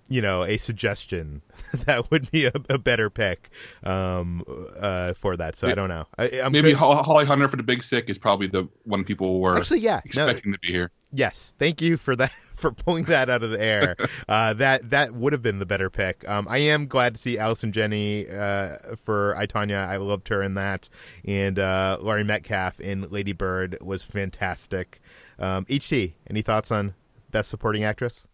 you 0.10 0.21
know, 0.21 0.43
a 0.43 0.58
suggestion 0.58 1.41
that 1.86 2.10
would 2.12 2.30
be 2.32 2.45
a, 2.45 2.52
a 2.69 2.78
better 2.78 3.10
pick 3.10 3.49
um, 3.84 4.43
uh, 4.80 5.13
for 5.13 5.38
that. 5.38 5.56
So 5.56 5.67
I 5.67 5.76
don't 5.76 5.89
know. 5.89 6.06
I, 6.17 6.49
Maybe 6.49 6.71
good. 6.71 6.76
Holly 6.76 7.26
Hunter 7.26 7.47
for 7.47 7.56
the 7.56 7.63
Big 7.63 7.84
Sick 7.84 8.10
is 8.10 8.17
probably 8.17 8.47
the 8.47 8.67
one 8.84 9.04
people 9.04 9.39
were 9.39 9.58
actually 9.58 9.80
yeah 9.80 10.02
expecting 10.04 10.52
no, 10.52 10.56
to 10.56 10.60
be 10.60 10.71
here. 10.71 10.91
Yes, 11.15 11.54
thank 11.60 11.80
you 11.80 11.97
for 11.97 12.15
that 12.15 12.32
for 12.54 12.71
pulling 12.71 13.04
that 13.06 13.30
out 13.30 13.43
of 13.43 13.52
the 13.52 13.63
air. 13.63 13.95
uh, 14.28 14.54
that 14.56 14.89
that 14.89 15.13
would 15.13 15.32
have 15.32 15.43
been 15.43 15.60
the 15.60 15.65
better 15.65 15.89
pick. 15.89 16.28
Um, 16.28 16.47
I 16.49 16.58
am 16.58 16.88
glad 16.88 17.15
to 17.15 17.21
see 17.21 17.38
Allison 17.38 17.71
Janney 17.71 18.28
uh, 18.30 18.95
for 18.95 19.36
I, 19.38 19.45
Tonya. 19.45 19.88
I 19.88 19.97
loved 19.97 20.28
her 20.30 20.41
in 20.41 20.56
that, 20.56 20.89
and 21.23 21.60
uh, 21.60 21.99
Laurie 22.02 22.23
Metcalf 22.23 22.80
in 22.80 23.10
Lady 23.12 23.34
Bird 23.34 23.78
was 23.82 24.04
fantastic. 24.04 25.02
Um, 25.38 25.65
HT, 25.65 26.13
any 26.30 26.41
thoughts 26.41 26.71
on 26.71 26.95
Best 27.30 27.49
Supporting 27.49 27.84
Actress? 27.84 28.28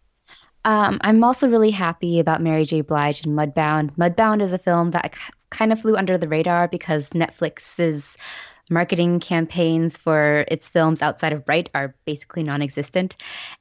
Um, 0.64 0.98
I'm 1.02 1.24
also 1.24 1.48
really 1.48 1.70
happy 1.70 2.20
about 2.20 2.42
Mary 2.42 2.64
J. 2.64 2.82
Blige 2.82 3.24
and 3.24 3.36
Mudbound. 3.36 3.94
Mudbound 3.96 4.42
is 4.42 4.52
a 4.52 4.58
film 4.58 4.90
that 4.90 5.14
kind 5.50 5.72
of 5.72 5.80
flew 5.80 5.96
under 5.96 6.18
the 6.18 6.28
radar 6.28 6.68
because 6.68 7.10
Netflix's 7.10 8.16
marketing 8.70 9.20
campaigns 9.20 9.96
for 9.96 10.44
its 10.48 10.68
films 10.68 11.02
outside 11.02 11.32
of 11.32 11.44
Bright 11.44 11.68
are 11.74 11.94
basically 12.06 12.42
non 12.42 12.62
existent. 12.62 13.16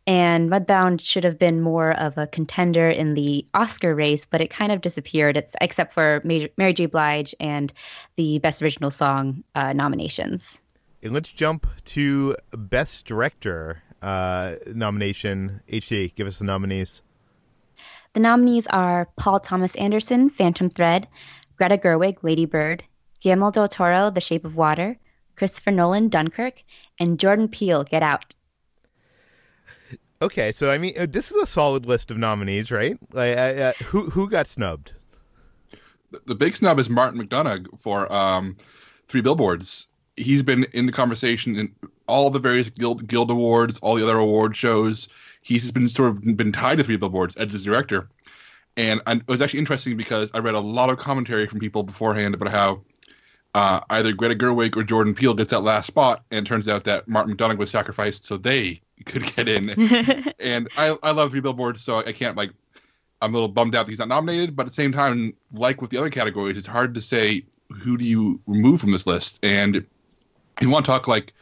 And 0.08 0.50
Mudbound 0.50 1.02
should 1.02 1.24
have 1.24 1.40
been 1.40 1.62
more 1.62 1.92
of 1.92 2.18
a 2.18 2.28
contender 2.28 2.90
in 2.90 3.16
the 3.16 3.46
Oscar 3.54 3.94
race, 3.96 4.26
but 4.26 4.42
it 4.42 4.50
kind 4.50 4.72
of 4.72 4.82
disappeared, 4.82 5.38
it's, 5.38 5.56
except 5.60 5.94
for 5.94 6.22
Mary 6.24 6.74
J. 6.74 6.86
Blige 6.86 7.36
and 7.40 7.74
the 8.16 8.40
Best 8.40 8.62
Original 8.62 8.92
Song 8.92 9.44
uh, 9.56 9.74
nominations. 9.74 10.62
And 11.02 11.14
let's 11.14 11.32
jump 11.32 11.68
to 11.86 12.36
Best 12.52 13.06
Director 13.06 13.82
uh, 14.02 14.56
nomination. 14.74 15.62
HT, 15.68 16.16
give 16.16 16.28
us 16.28 16.40
the 16.40 16.46
nominees. 16.46 17.02
The 18.14 18.20
nominees 18.20 18.68
are 18.68 19.08
Paul 19.16 19.40
Thomas 19.40 19.76
Anderson, 19.76 20.30
Phantom 20.30 20.70
Thread, 20.70 21.08
Greta 21.58 21.78
Gerwig, 21.78 22.24
Lady 22.24 22.46
Bird, 22.46 22.84
Guillermo 23.22 23.52
del 23.52 23.68
Toro, 23.68 24.10
The 24.10 24.22
Shape 24.22 24.46
of 24.46 24.56
Water, 24.56 24.98
Christopher 25.36 25.72
Nolan, 25.72 26.10
Dunkirk, 26.10 26.64
and 27.00 27.20
Jordan 27.20 27.48
Peele, 27.48 27.84
Get 27.84 28.04
Out. 28.04 28.36
Okay, 30.22 30.52
so 30.52 30.70
I 30.70 30.78
mean, 30.78 30.94
uh, 31.00 31.08
this 31.10 31.32
is 31.32 31.42
a 31.42 31.46
solid 31.46 31.86
list 31.86 32.12
of 32.12 32.18
nominees, 32.18 32.72
right? 32.72 32.98
Like, 33.14 33.38
uh, 33.38 33.42
uh, 33.42 33.74
who 33.86 34.10
who 34.10 34.30
got 34.30 34.48
snubbed? 34.48 34.94
The 36.26 36.36
big 36.36 36.56
snub 36.58 36.80
is 36.80 36.90
Martin 36.90 37.22
McDonagh 37.22 37.68
for 37.80 38.12
um, 38.12 38.58
Three 39.08 39.22
Billboards. 39.22 39.88
He's 40.18 40.44
been 40.44 40.66
in 40.74 40.88
the 40.88 40.92
conversation 40.92 41.56
in 41.56 41.74
all 42.08 42.30
the 42.30 42.40
various 42.40 42.70
guild 42.70 43.08
guild 43.08 43.32
awards, 43.32 43.80
all 43.80 43.96
the 43.96 44.04
other 44.04 44.18
award 44.18 44.58
shows. 44.58 45.08
He's 45.42 45.72
been 45.72 45.88
sort 45.88 46.10
of 46.10 46.36
been 46.36 46.52
tied 46.52 46.80
to 46.80 46.84
Three 46.84 46.98
Billboards 46.98 47.38
as 47.38 47.54
his 47.54 47.64
director, 47.64 48.10
and 48.76 49.02
I, 49.08 49.14
it 49.14 49.28
was 49.28 49.42
actually 49.42 49.60
interesting 49.60 49.96
because 49.96 50.32
I 50.34 50.40
read 50.40 50.56
a 50.56 50.60
lot 50.60 50.90
of 50.90 50.98
commentary 50.98 51.48
from 51.48 51.60
people 51.60 51.84
beforehand 51.84 52.34
about 52.36 52.50
how 52.50 52.82
uh, 53.56 53.82
either 53.90 54.14
Greta 54.14 54.36
Gerwig 54.36 54.78
or 54.78 54.84
Jordan 54.84 55.16
Peele 55.16 55.34
gets 55.34 55.50
that 55.50 55.62
last 55.62 55.88
spot, 55.88 56.24
and 56.32 56.46
turns 56.46 56.68
out 56.68 56.84
that 56.84 57.08
Martin 57.08 57.36
McDonagh 57.36 57.58
was 57.58 57.70
sacrificed 57.70 58.26
so 58.26 58.38
they 58.38 58.82
could 59.06 59.24
get 59.36 59.50
in. 59.50 59.70
and 60.40 60.70
I, 60.78 60.98
I 61.02 61.12
love 61.12 61.32
Three 61.32 61.42
Billboards, 61.42 61.82
so 61.82 62.00
I 62.00 62.12
can't 62.12 62.38
like. 62.38 62.52
I'm 63.22 63.32
a 63.32 63.34
little 63.34 63.50
bummed 63.50 63.76
out 63.76 63.86
that 63.86 63.92
he's 63.92 64.00
not 64.00 64.08
nominated, 64.08 64.56
but 64.56 64.64
at 64.64 64.70
the 64.70 64.76
same 64.76 64.94
time, 64.94 65.34
like 65.52 65.82
with 65.82 65.90
the 65.90 65.98
other 65.98 66.10
categories, 66.10 66.56
it's 66.56 66.68
hard 66.68 66.94
to 66.94 67.02
say 67.02 67.44
who 67.70 67.98
do 67.98 68.06
you 68.06 68.40
remove 68.48 68.80
from 68.80 68.92
this 68.92 69.06
list. 69.06 69.40
And 69.44 69.76
if 69.76 69.86
you 70.62 70.70
want 70.70 70.86
to 70.86 70.92
talk 70.92 71.08
like 71.08 71.34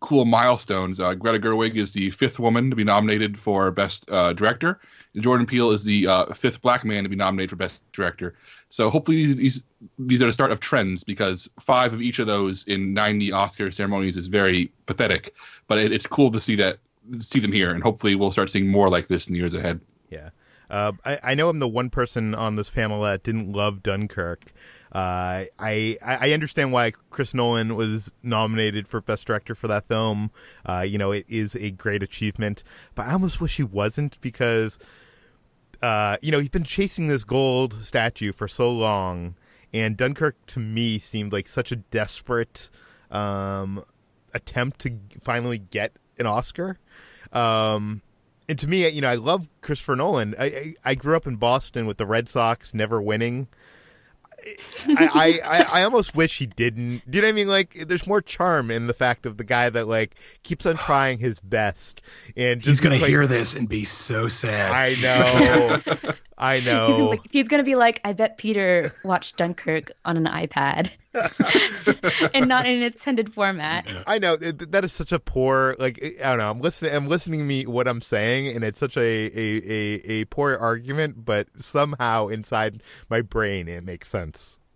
cool 0.00 0.24
milestones, 0.24 1.00
uh, 1.00 1.14
Greta 1.14 1.38
Gerwig 1.38 1.74
is 1.74 1.92
the 1.92 2.10
fifth 2.10 2.38
woman 2.38 2.70
to 2.70 2.76
be 2.76 2.84
nominated 2.84 3.36
for 3.36 3.70
Best 3.70 4.10
uh, 4.10 4.32
Director, 4.32 4.80
Jordan 5.22 5.46
Peele 5.46 5.70
is 5.70 5.84
the 5.84 6.06
uh, 6.06 6.32
fifth 6.34 6.62
black 6.62 6.84
man 6.84 7.02
to 7.02 7.08
be 7.08 7.16
nominated 7.16 7.50
for 7.50 7.56
Best 7.56 7.80
Director. 7.92 8.34
So 8.70 8.90
hopefully 8.90 9.32
these 9.32 9.64
these 9.98 10.22
are 10.22 10.26
the 10.26 10.32
start 10.32 10.52
of 10.52 10.60
trends 10.60 11.04
because 11.04 11.48
five 11.60 11.92
of 11.92 12.02
each 12.02 12.18
of 12.18 12.26
those 12.26 12.64
in 12.66 12.92
90 12.92 13.32
Oscar 13.32 13.70
ceremonies 13.70 14.16
is 14.16 14.26
very 14.26 14.70
pathetic. 14.86 15.34
But 15.66 15.78
it, 15.78 15.92
it's 15.92 16.06
cool 16.06 16.30
to 16.32 16.40
see 16.40 16.56
that 16.56 16.78
see 17.20 17.40
them 17.40 17.52
here, 17.52 17.70
and 17.70 17.82
hopefully 17.82 18.14
we'll 18.14 18.32
start 18.32 18.50
seeing 18.50 18.68
more 18.68 18.88
like 18.88 19.08
this 19.08 19.28
in 19.28 19.32
the 19.32 19.38
years 19.38 19.54
ahead. 19.54 19.80
Yeah. 20.10 20.30
Uh, 20.70 20.92
I, 21.04 21.18
I 21.22 21.34
know 21.34 21.48
I'm 21.48 21.60
the 21.60 21.68
one 21.68 21.88
person 21.88 22.34
on 22.34 22.56
this 22.56 22.68
panel 22.68 23.02
that 23.02 23.22
didn't 23.22 23.52
love 23.52 23.82
Dunkirk. 23.82 24.52
Uh, 24.92 25.44
I 25.58 25.98
I 26.02 26.32
understand 26.32 26.72
why 26.72 26.92
Chris 27.10 27.34
Nolan 27.34 27.76
was 27.76 28.12
nominated 28.22 28.88
for 28.88 29.00
Best 29.00 29.26
Director 29.26 29.54
for 29.54 29.68
that 29.68 29.84
film. 29.84 30.30
Uh, 30.64 30.80
you 30.80 30.96
know, 30.96 31.12
it 31.12 31.26
is 31.28 31.54
a 31.54 31.70
great 31.70 32.02
achievement, 32.02 32.64
but 32.94 33.06
I 33.06 33.12
almost 33.12 33.40
wish 33.40 33.58
he 33.58 33.62
wasn't 33.64 34.18
because 34.20 34.78
uh, 35.82 36.16
you 36.20 36.32
know, 36.32 36.38
he's 36.38 36.50
been 36.50 36.64
chasing 36.64 37.06
this 37.06 37.24
gold 37.24 37.74
statue 37.74 38.32
for 38.32 38.48
so 38.48 38.70
long, 38.70 39.34
and 39.72 39.96
Dunkirk 39.96 40.36
to 40.46 40.60
me 40.60 40.98
seemed 40.98 41.32
like 41.32 41.48
such 41.48 41.72
a 41.72 41.76
desperate 41.76 42.70
um, 43.10 43.84
attempt 44.34 44.80
to 44.80 44.98
finally 45.20 45.58
get 45.58 45.92
an 46.18 46.26
Oscar. 46.26 46.78
Um, 47.32 48.02
and 48.48 48.58
to 48.58 48.66
me, 48.66 48.88
you 48.88 49.02
know, 49.02 49.10
I 49.10 49.16
love 49.16 49.48
Christopher 49.60 49.94
Nolan. 49.94 50.34
I, 50.38 50.44
I, 50.44 50.74
I 50.84 50.94
grew 50.94 51.16
up 51.16 51.26
in 51.26 51.36
Boston 51.36 51.86
with 51.86 51.98
the 51.98 52.06
Red 52.06 52.28
Sox 52.28 52.74
never 52.74 53.00
winning. 53.00 53.48
I, 54.88 55.40
I, 55.44 55.80
I 55.80 55.82
almost 55.82 56.14
wish 56.16 56.38
he 56.38 56.46
didn't. 56.46 57.02
Do 57.10 57.18
you 57.18 57.22
know 57.22 57.28
what 57.28 57.32
I 57.32 57.34
mean? 57.34 57.48
Like, 57.48 57.74
there's 57.74 58.06
more 58.06 58.20
charm 58.20 58.70
in 58.70 58.86
the 58.86 58.94
fact 58.94 59.26
of 59.26 59.36
the 59.36 59.44
guy 59.44 59.70
that 59.70 59.88
like 59.88 60.14
keeps 60.42 60.66
on 60.66 60.76
trying 60.76 61.18
his 61.18 61.40
best 61.40 62.02
and 62.36 62.60
just 62.60 62.68
he's 62.68 62.80
gonna 62.80 62.96
hear 62.96 63.26
this 63.26 63.54
and 63.54 63.68
be 63.68 63.84
so 63.84 64.28
sad. 64.28 64.72
I 64.72 64.94
know, 66.02 66.12
I 66.38 66.60
know. 66.64 67.08
like, 67.10 67.20
he's 67.30 67.48
gonna 67.48 67.64
be 67.64 67.74
like, 67.74 68.00
I 68.04 68.12
bet 68.12 68.38
Peter 68.38 68.92
watched 69.04 69.36
Dunkirk 69.36 69.92
on 70.04 70.16
an 70.16 70.24
iPad 70.24 70.90
and 72.34 72.48
not 72.48 72.66
in 72.66 72.76
an 72.78 72.82
intended 72.84 73.34
format. 73.34 73.86
I 74.06 74.18
know 74.18 74.36
that 74.36 74.84
is 74.84 74.92
such 74.92 75.12
a 75.12 75.18
poor 75.18 75.76
like 75.78 76.02
I 76.22 76.30
don't 76.30 76.38
know. 76.38 76.50
I'm 76.50 76.60
listening. 76.60 76.94
I'm 76.94 77.08
listening 77.08 77.40
to 77.40 77.46
me 77.46 77.66
what 77.66 77.88
I'm 77.88 78.00
saying, 78.00 78.54
and 78.54 78.64
it's 78.64 78.78
such 78.78 78.96
a 78.96 79.00
a, 79.00 79.62
a, 79.66 80.10
a 80.20 80.24
poor 80.26 80.56
argument, 80.56 81.24
but 81.24 81.48
somehow 81.56 82.28
inside 82.28 82.82
my 83.10 83.20
brain 83.20 83.68
it 83.68 83.84
makes 83.84 84.08
sense. 84.08 84.60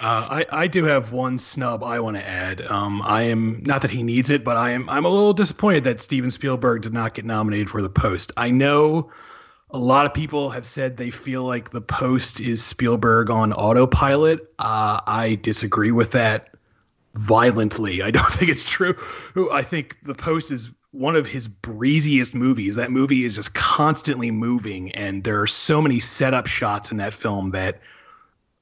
Uh, 0.00 0.44
I, 0.50 0.62
I 0.64 0.66
do 0.66 0.84
have 0.84 1.12
one 1.12 1.38
snub 1.38 1.82
I 1.82 2.00
want 2.00 2.16
to 2.16 2.26
add. 2.26 2.62
Um, 2.62 3.02
I 3.02 3.22
am 3.22 3.62
not 3.64 3.82
that 3.82 3.90
he 3.90 4.02
needs 4.02 4.30
it, 4.30 4.44
but 4.44 4.56
I 4.56 4.70
am 4.70 4.88
I'm 4.88 5.04
a 5.04 5.08
little 5.08 5.32
disappointed 5.32 5.84
that 5.84 6.00
Steven 6.00 6.30
Spielberg 6.30 6.82
did 6.82 6.92
not 6.92 7.14
get 7.14 7.24
nominated 7.24 7.70
for 7.70 7.82
the 7.82 7.88
Post. 7.88 8.32
I 8.36 8.50
know 8.50 9.10
a 9.74 9.78
lot 9.78 10.06
of 10.06 10.14
people 10.14 10.50
have 10.50 10.64
said 10.64 10.96
they 10.96 11.10
feel 11.10 11.42
like 11.42 11.70
the 11.70 11.80
Post 11.80 12.40
is 12.40 12.64
Spielberg 12.64 13.28
on 13.28 13.52
autopilot. 13.52 14.38
Uh, 14.56 15.00
I 15.04 15.36
disagree 15.42 15.90
with 15.90 16.12
that 16.12 16.54
violently. 17.14 18.00
I 18.00 18.12
don't 18.12 18.30
think 18.30 18.52
it's 18.52 18.64
true. 18.64 18.94
I 19.52 19.62
think 19.62 19.98
the 20.04 20.14
Post 20.14 20.52
is 20.52 20.70
one 20.92 21.16
of 21.16 21.26
his 21.26 21.48
breeziest 21.48 22.34
movies. 22.34 22.76
That 22.76 22.92
movie 22.92 23.24
is 23.24 23.34
just 23.34 23.52
constantly 23.54 24.30
moving, 24.30 24.92
and 24.92 25.24
there 25.24 25.42
are 25.42 25.46
so 25.48 25.82
many 25.82 25.98
setup 25.98 26.46
shots 26.46 26.92
in 26.92 26.98
that 26.98 27.12
film 27.12 27.50
that 27.50 27.80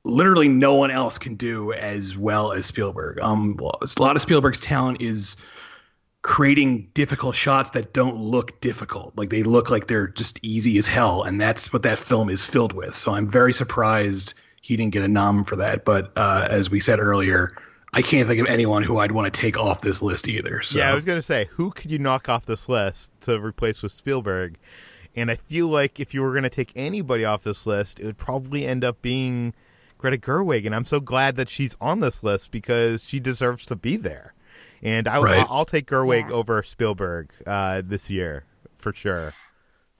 literally 0.04 0.48
no 0.48 0.76
one 0.76 0.90
else 0.90 1.18
can 1.18 1.34
do 1.34 1.74
as 1.74 2.16
well 2.16 2.52
as 2.52 2.64
Spielberg. 2.64 3.20
Um, 3.20 3.58
a 3.60 4.02
lot 4.02 4.16
of 4.16 4.22
Spielberg's 4.22 4.60
talent 4.60 5.02
is 5.02 5.36
creating 6.22 6.88
difficult 6.94 7.34
shots 7.34 7.70
that 7.70 7.92
don't 7.92 8.16
look 8.16 8.60
difficult. 8.60 9.12
Like 9.16 9.30
they 9.30 9.42
look 9.42 9.70
like 9.70 9.88
they're 9.88 10.08
just 10.08 10.38
easy 10.42 10.78
as 10.78 10.86
hell, 10.86 11.24
and 11.24 11.40
that's 11.40 11.72
what 11.72 11.82
that 11.82 11.98
film 11.98 12.30
is 12.30 12.44
filled 12.44 12.72
with. 12.72 12.94
So 12.94 13.12
I'm 13.12 13.28
very 13.28 13.52
surprised 13.52 14.34
he 14.60 14.76
didn't 14.76 14.92
get 14.92 15.02
a 15.02 15.08
nom 15.08 15.44
for 15.44 15.56
that. 15.56 15.84
But 15.84 16.12
uh, 16.16 16.46
as 16.48 16.70
we 16.70 16.80
said 16.80 17.00
earlier, 17.00 17.56
I 17.92 18.02
can't 18.02 18.28
think 18.28 18.40
of 18.40 18.46
anyone 18.46 18.84
who 18.84 18.98
I'd 18.98 19.12
want 19.12 19.32
to 19.32 19.40
take 19.40 19.58
off 19.58 19.80
this 19.80 20.00
list 20.00 20.28
either. 20.28 20.62
So. 20.62 20.78
Yeah, 20.78 20.90
I 20.90 20.94
was 20.94 21.04
gonna 21.04 21.20
say, 21.20 21.48
who 21.52 21.70
could 21.70 21.90
you 21.90 21.98
knock 21.98 22.28
off 22.28 22.46
this 22.46 22.68
list 22.68 23.12
to 23.22 23.40
replace 23.40 23.82
with 23.82 23.92
Spielberg? 23.92 24.58
And 25.14 25.30
I 25.30 25.34
feel 25.34 25.68
like 25.68 26.00
if 26.00 26.14
you 26.14 26.22
were 26.22 26.30
going 26.30 26.44
to 26.44 26.48
take 26.48 26.72
anybody 26.74 27.22
off 27.24 27.42
this 27.42 27.66
list, 27.66 28.00
it 28.00 28.06
would 28.06 28.16
probably 28.16 28.64
end 28.64 28.82
up 28.82 29.02
being 29.02 29.52
Greta 29.98 30.16
Gerwig, 30.16 30.64
and 30.64 30.74
I'm 30.74 30.86
so 30.86 31.00
glad 31.00 31.36
that 31.36 31.48
she's 31.50 31.76
on 31.80 32.00
this 32.00 32.24
list 32.24 32.50
because 32.50 33.04
she 33.04 33.20
deserves 33.20 33.66
to 33.66 33.76
be 33.76 33.96
there. 33.96 34.32
And 34.82 35.06
I, 35.06 35.20
right. 35.20 35.46
I'll, 35.48 35.64
take 35.64 35.86
Gerwig 35.86 36.28
yeah. 36.28 36.34
over 36.34 36.62
Spielberg 36.62 37.30
uh, 37.46 37.82
this 37.84 38.10
year 38.10 38.44
for 38.74 38.92
sure. 38.92 39.32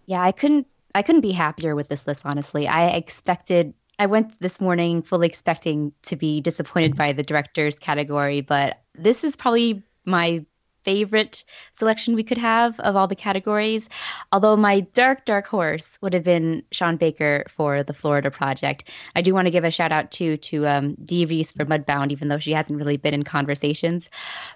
Yeah, 0.07 0.23
I 0.23 0.33
couldn't. 0.33 0.67
I 0.95 1.03
couldn't 1.03 1.23
be 1.23 1.33
happier 1.33 1.75
with 1.75 1.89
this 1.89 2.07
list. 2.07 2.23
Honestly, 2.25 2.67
I 2.67 2.89
expected. 2.89 3.75
I 3.99 4.07
went 4.07 4.39
this 4.41 4.61
morning 4.61 5.03
fully 5.03 5.27
expecting 5.27 5.93
to 6.03 6.17
be 6.17 6.41
disappointed 6.41 6.97
by 6.97 7.13
the 7.13 7.23
directors 7.23 7.79
category, 7.79 8.41
but 8.41 8.83
this 8.95 9.23
is 9.23 9.37
probably 9.37 9.83
my 10.05 10.45
favorite 10.83 11.45
selection 11.73 12.15
we 12.15 12.23
could 12.23 12.39
have 12.39 12.79
of 12.81 12.97
all 12.97 13.07
the 13.07 13.15
categories. 13.15 13.89
Although 14.33 14.57
my 14.57 14.81
dark, 14.81 15.25
dark 15.25 15.47
horse 15.47 15.99
would 16.01 16.15
have 16.15 16.25
been 16.25 16.63
Sean 16.73 16.97
Baker 16.97 17.45
for 17.49 17.83
the 17.83 17.95
Florida 17.95 18.31
Project. 18.31 18.89
I 19.17 19.23
do 19.23 19.35
want 19.35 19.47
to 19.47 19.51
give 19.53 19.65
a 19.65 19.71
shout 19.71 19.93
out 19.93 20.11
too 20.11 20.37
to 20.39 20.67
um, 20.67 20.97
Dee 21.05 21.27
Rees 21.27 21.53
for 21.53 21.65
Mudbound, 21.65 22.13
even 22.13 22.29
though 22.29 22.39
she 22.39 22.53
hasn't 22.53 22.79
really 22.79 22.97
been 22.97 23.15
in 23.15 23.23
conversations. 23.23 24.11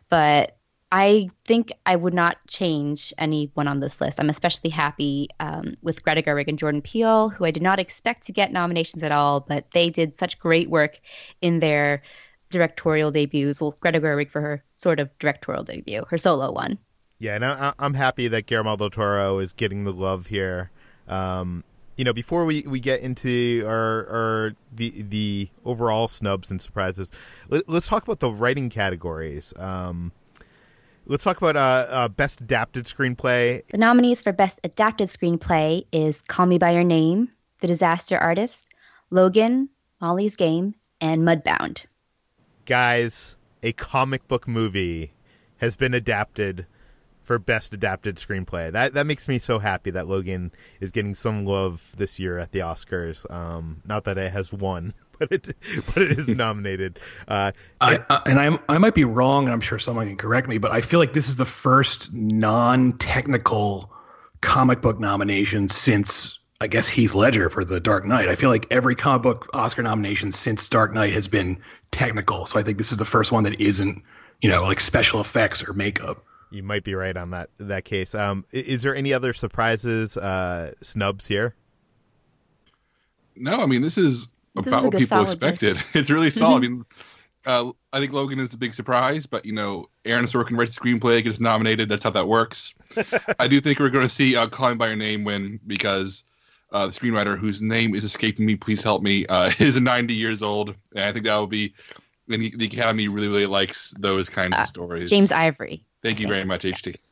But 0.08 0.56
I 0.92 1.28
think 1.44 1.72
I 1.84 1.96
would 1.96 2.14
not 2.14 2.36
change 2.46 3.12
anyone 3.18 3.66
on 3.66 3.80
this 3.80 4.00
list. 4.00 4.20
I'm 4.20 4.30
especially 4.30 4.70
happy 4.70 5.28
um, 5.40 5.76
with 5.82 6.02
Greta 6.04 6.22
Gerwig 6.22 6.46
and 6.46 6.58
Jordan 6.58 6.80
Peele, 6.80 7.28
who 7.28 7.44
I 7.44 7.50
did 7.50 7.62
not 7.62 7.80
expect 7.80 8.26
to 8.26 8.32
get 8.32 8.52
nominations 8.52 9.02
at 9.02 9.10
all, 9.10 9.40
but 9.40 9.66
they 9.72 9.90
did 9.90 10.16
such 10.16 10.38
great 10.38 10.70
work 10.70 11.00
in 11.42 11.58
their 11.58 12.02
directorial 12.56 13.10
debuts. 13.10 13.60
Well, 13.60 13.76
Greta 13.80 14.00
Gerwig 14.00 14.30
for 14.30 14.40
her 14.40 14.64
sort 14.74 14.98
of 14.98 15.16
directorial 15.18 15.64
debut, 15.64 16.04
her 16.08 16.18
solo 16.18 16.50
one. 16.50 16.78
Yeah, 17.18 17.36
and 17.36 17.44
I, 17.44 17.72
am 17.78 17.94
happy 17.94 18.28
that 18.28 18.46
Guillermo 18.46 18.76
del 18.76 18.90
Toro 18.90 19.38
is 19.38 19.52
getting 19.52 19.84
the 19.84 19.92
love 19.92 20.26
here. 20.26 20.70
Um, 21.08 21.64
you 21.96 22.04
know, 22.04 22.12
before 22.12 22.44
we, 22.44 22.62
we 22.66 22.78
get 22.78 23.00
into 23.00 23.64
our, 23.66 24.06
our 24.06 24.52
the 24.72 25.02
the 25.02 25.48
overall 25.64 26.08
snubs 26.08 26.50
and 26.50 26.60
surprises, 26.60 27.10
let, 27.48 27.66
us 27.68 27.86
talk 27.86 28.02
about 28.02 28.20
the 28.20 28.30
writing 28.30 28.68
categories. 28.68 29.54
Um, 29.58 30.12
let's 31.06 31.24
talk 31.24 31.38
about 31.38 31.56
uh, 31.56 31.86
uh, 31.88 32.08
best 32.08 32.42
adapted 32.42 32.84
screenplay. 32.84 33.66
The 33.68 33.78
nominees 33.78 34.20
for 34.20 34.32
best 34.32 34.60
adapted 34.62 35.08
screenplay 35.08 35.86
is 35.92 36.20
Call 36.22 36.46
Me 36.46 36.58
by 36.58 36.72
Your 36.72 36.84
Name, 36.84 37.30
The 37.60 37.66
Disaster 37.66 38.18
Artist, 38.18 38.66
Logan, 39.10 39.70
Molly's 40.00 40.36
Game, 40.36 40.74
and 41.00 41.22
Mudbound. 41.22 41.86
Guys, 42.66 43.36
a 43.62 43.72
comic 43.72 44.26
book 44.26 44.48
movie 44.48 45.12
has 45.58 45.76
been 45.76 45.94
adapted 45.94 46.66
for 47.22 47.38
best 47.38 47.72
adapted 47.72 48.16
screenplay. 48.16 48.72
That 48.72 48.94
that 48.94 49.06
makes 49.06 49.28
me 49.28 49.38
so 49.38 49.60
happy 49.60 49.90
that 49.90 50.08
Logan 50.08 50.52
is 50.80 50.90
getting 50.90 51.14
some 51.14 51.44
love 51.44 51.92
this 51.96 52.18
year 52.18 52.38
at 52.38 52.50
the 52.50 52.60
Oscars. 52.60 53.24
Um, 53.30 53.82
not 53.84 54.04
that 54.04 54.18
it 54.18 54.32
has 54.32 54.52
won, 54.52 54.94
but 55.18 55.30
it 55.30 55.54
but 55.86 56.02
it 56.02 56.18
is 56.18 56.28
nominated. 56.36 56.98
Uh, 57.28 57.52
I, 57.80 58.04
I, 58.10 58.22
and 58.26 58.40
I 58.40 58.58
I 58.68 58.78
might 58.78 58.94
be 58.94 59.04
wrong, 59.04 59.44
and 59.44 59.52
I'm 59.52 59.60
sure 59.60 59.78
someone 59.78 60.08
can 60.08 60.16
correct 60.16 60.48
me, 60.48 60.58
but 60.58 60.72
I 60.72 60.80
feel 60.80 60.98
like 60.98 61.12
this 61.12 61.28
is 61.28 61.36
the 61.36 61.44
first 61.44 62.12
non-technical 62.12 63.92
comic 64.40 64.82
book 64.82 64.98
nomination 64.98 65.68
since 65.68 66.40
I 66.60 66.66
guess 66.66 66.88
Heath 66.88 67.14
Ledger 67.14 67.50
for 67.50 67.64
The 67.64 67.80
Dark 67.80 68.06
Knight. 68.06 68.28
I 68.28 68.34
feel 68.34 68.48
like 68.48 68.66
every 68.70 68.94
comic 68.94 69.22
book 69.22 69.50
Oscar 69.52 69.82
nomination 69.82 70.32
since 70.32 70.68
Dark 70.68 70.94
Knight 70.94 71.12
has 71.12 71.28
been 71.28 71.58
technical. 71.90 72.46
So 72.46 72.58
I 72.58 72.62
think 72.62 72.78
this 72.78 72.92
is 72.92 72.98
the 72.98 73.04
first 73.04 73.30
one 73.30 73.44
that 73.44 73.60
isn't, 73.60 74.02
you 74.40 74.48
know, 74.48 74.62
like 74.62 74.80
special 74.80 75.20
effects 75.20 75.62
or 75.66 75.74
makeup. 75.74 76.24
You 76.50 76.62
might 76.62 76.84
be 76.84 76.94
right 76.94 77.16
on 77.16 77.30
that 77.30 77.50
that 77.58 77.84
case. 77.84 78.14
Um, 78.14 78.44
is 78.52 78.82
there 78.82 78.94
any 78.94 79.12
other 79.12 79.32
surprises, 79.32 80.16
uh, 80.16 80.72
snubs 80.80 81.26
here? 81.26 81.54
No, 83.34 83.60
I 83.60 83.66
mean 83.66 83.82
this 83.82 83.98
is 83.98 84.28
this 84.54 84.66
about 84.66 84.78
is 84.78 84.84
what 84.84 84.96
people 84.96 85.22
expected. 85.22 85.74
List. 85.74 85.86
It's 85.94 86.10
really 86.10 86.30
solid. 86.30 86.64
I 86.64 86.68
mean, 86.68 86.84
uh, 87.44 87.72
I 87.92 88.00
think 88.00 88.12
Logan 88.12 88.40
is 88.40 88.50
the 88.50 88.56
big 88.56 88.74
surprise, 88.74 89.26
but 89.26 89.44
you 89.44 89.52
know, 89.52 89.86
Aaron 90.04 90.24
Sorkin 90.24 90.56
writes 90.56 90.76
the 90.76 90.80
screenplay, 90.80 91.22
gets 91.22 91.40
nominated. 91.40 91.88
That's 91.88 92.04
how 92.04 92.10
that 92.10 92.28
works. 92.28 92.74
I 93.38 93.48
do 93.48 93.60
think 93.60 93.78
we're 93.78 93.90
going 93.90 94.06
to 94.06 94.12
see 94.12 94.36
uh, 94.36 94.46
"Calling 94.46 94.78
by 94.78 94.88
Your 94.88 94.96
Name" 94.96 95.24
win 95.24 95.60
because 95.66 96.24
uh, 96.72 96.86
the 96.86 96.92
screenwriter, 96.92 97.38
whose 97.38 97.62
name 97.62 97.94
is 97.94 98.04
escaping 98.04 98.46
me, 98.46 98.56
please 98.56 98.82
help 98.82 99.02
me, 99.02 99.26
uh, 99.26 99.50
is 99.58 99.80
90 99.80 100.14
years 100.14 100.42
old, 100.42 100.74
and 100.94 101.04
I 101.04 101.12
think 101.12 101.24
that 101.26 101.36
will 101.36 101.46
be. 101.46 101.74
And 102.28 102.42
the, 102.42 102.52
the 102.56 102.66
Academy 102.66 103.06
really, 103.06 103.28
really 103.28 103.46
likes 103.46 103.94
those 104.00 104.28
kinds 104.28 104.54
of 104.54 104.62
uh, 104.62 104.66
stories. 104.66 105.10
James 105.10 105.30
Ivory. 105.30 105.84
Thank 106.02 106.18
you 106.18 106.26
very 106.26 106.44
much, 106.44 106.62
HT. 106.64 106.96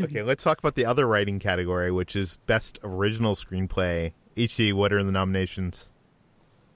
Okay, 0.00 0.22
let's 0.22 0.42
talk 0.42 0.58
about 0.58 0.74
the 0.74 0.86
other 0.86 1.06
writing 1.06 1.38
category, 1.38 1.92
which 1.92 2.16
is 2.16 2.38
Best 2.46 2.78
Original 2.82 3.34
Screenplay. 3.34 4.14
HT, 4.36 4.72
what 4.72 4.92
are 4.92 5.02
the 5.04 5.12
nominations? 5.12 5.90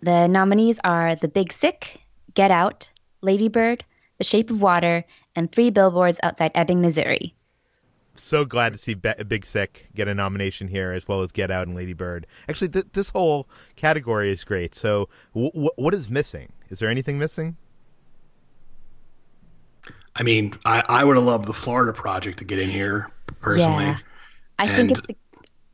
The 0.02 0.28
nominees 0.28 0.78
are 0.84 1.16
The 1.16 1.26
Big 1.26 1.52
Sick, 1.52 1.98
Get 2.34 2.50
Out, 2.50 2.88
Ladybird, 3.22 3.84
The 4.18 4.24
Shape 4.24 4.50
of 4.50 4.60
Water, 4.60 5.04
and 5.34 5.50
Three 5.50 5.70
Billboards 5.70 6.20
Outside 6.22 6.52
Ebbing, 6.54 6.82
Missouri. 6.82 7.34
So 8.18 8.44
glad 8.44 8.72
to 8.72 8.78
see 8.78 8.94
Be- 8.94 9.22
Big 9.26 9.46
Sick 9.46 9.88
get 9.94 10.08
a 10.08 10.14
nomination 10.14 10.68
here, 10.68 10.92
as 10.92 11.08
well 11.08 11.22
as 11.22 11.32
Get 11.32 11.50
Out 11.50 11.66
and 11.66 11.76
Ladybird. 11.76 12.26
Actually, 12.48 12.68
th- 12.68 12.86
this 12.92 13.10
whole 13.10 13.48
category 13.76 14.30
is 14.30 14.44
great. 14.44 14.74
So, 14.74 15.08
w- 15.34 15.52
w- 15.52 15.70
what 15.76 15.94
is 15.94 16.10
missing? 16.10 16.52
Is 16.68 16.78
there 16.78 16.88
anything 16.88 17.18
missing? 17.18 17.56
I 20.16 20.22
mean, 20.22 20.54
I, 20.64 20.82
I 20.88 21.04
would 21.04 21.16
have 21.16 21.26
loved 21.26 21.46
the 21.46 21.52
Florida 21.52 21.92
Project 21.92 22.38
to 22.38 22.44
get 22.44 22.58
in 22.58 22.70
here 22.70 23.10
personally. 23.40 23.84
Yeah. 23.84 23.98
I 24.58 24.66
and, 24.66 24.76
think 24.76 24.98
it's. 24.98 25.08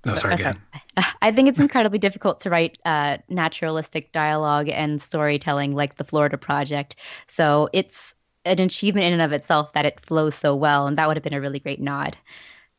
No, 0.05 0.16
sorry, 0.16 0.35
again. 0.35 0.61
I 1.22 1.31
think 1.31 1.48
it's 1.48 1.61
incredibly 1.61 1.98
difficult 1.98 2.40
to 2.40 2.50
write 2.50 2.76
uh, 2.85 3.18
naturalistic 3.28 4.11
dialogue 4.11 4.68
and 4.68 5.00
storytelling 5.00 5.74
like 5.76 5.96
the 5.96 6.05
Florida 6.05 6.37
Project. 6.37 6.96
So 7.28 7.68
it's 7.72 8.12
an 8.44 8.61
achievement 8.61 9.07
in 9.07 9.12
and 9.12 9.22
of 9.22 9.33
itself 9.33 9.72
that 9.74 9.87
it 9.87 10.00
flows 10.00 10.35
so 10.35 10.55
well, 10.55 10.87
and 10.87 10.98
that 10.98 11.07
would 11.07 11.16
have 11.16 11.24
been 11.24 11.35
a 11.35 11.40
really 11.40 11.61
great 11.61 11.81
nod. 11.81 12.16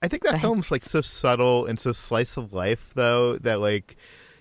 I 0.02 0.08
think 0.08 0.24
that 0.24 0.42
film's 0.42 0.72
like 0.72 0.84
so 0.84 1.02
subtle 1.02 1.66
and 1.66 1.80
so 1.80 1.94
slice 1.94 2.36
of 2.36 2.52
life, 2.52 2.94
though, 2.94 3.38
that 3.38 3.62
like, 3.62 3.96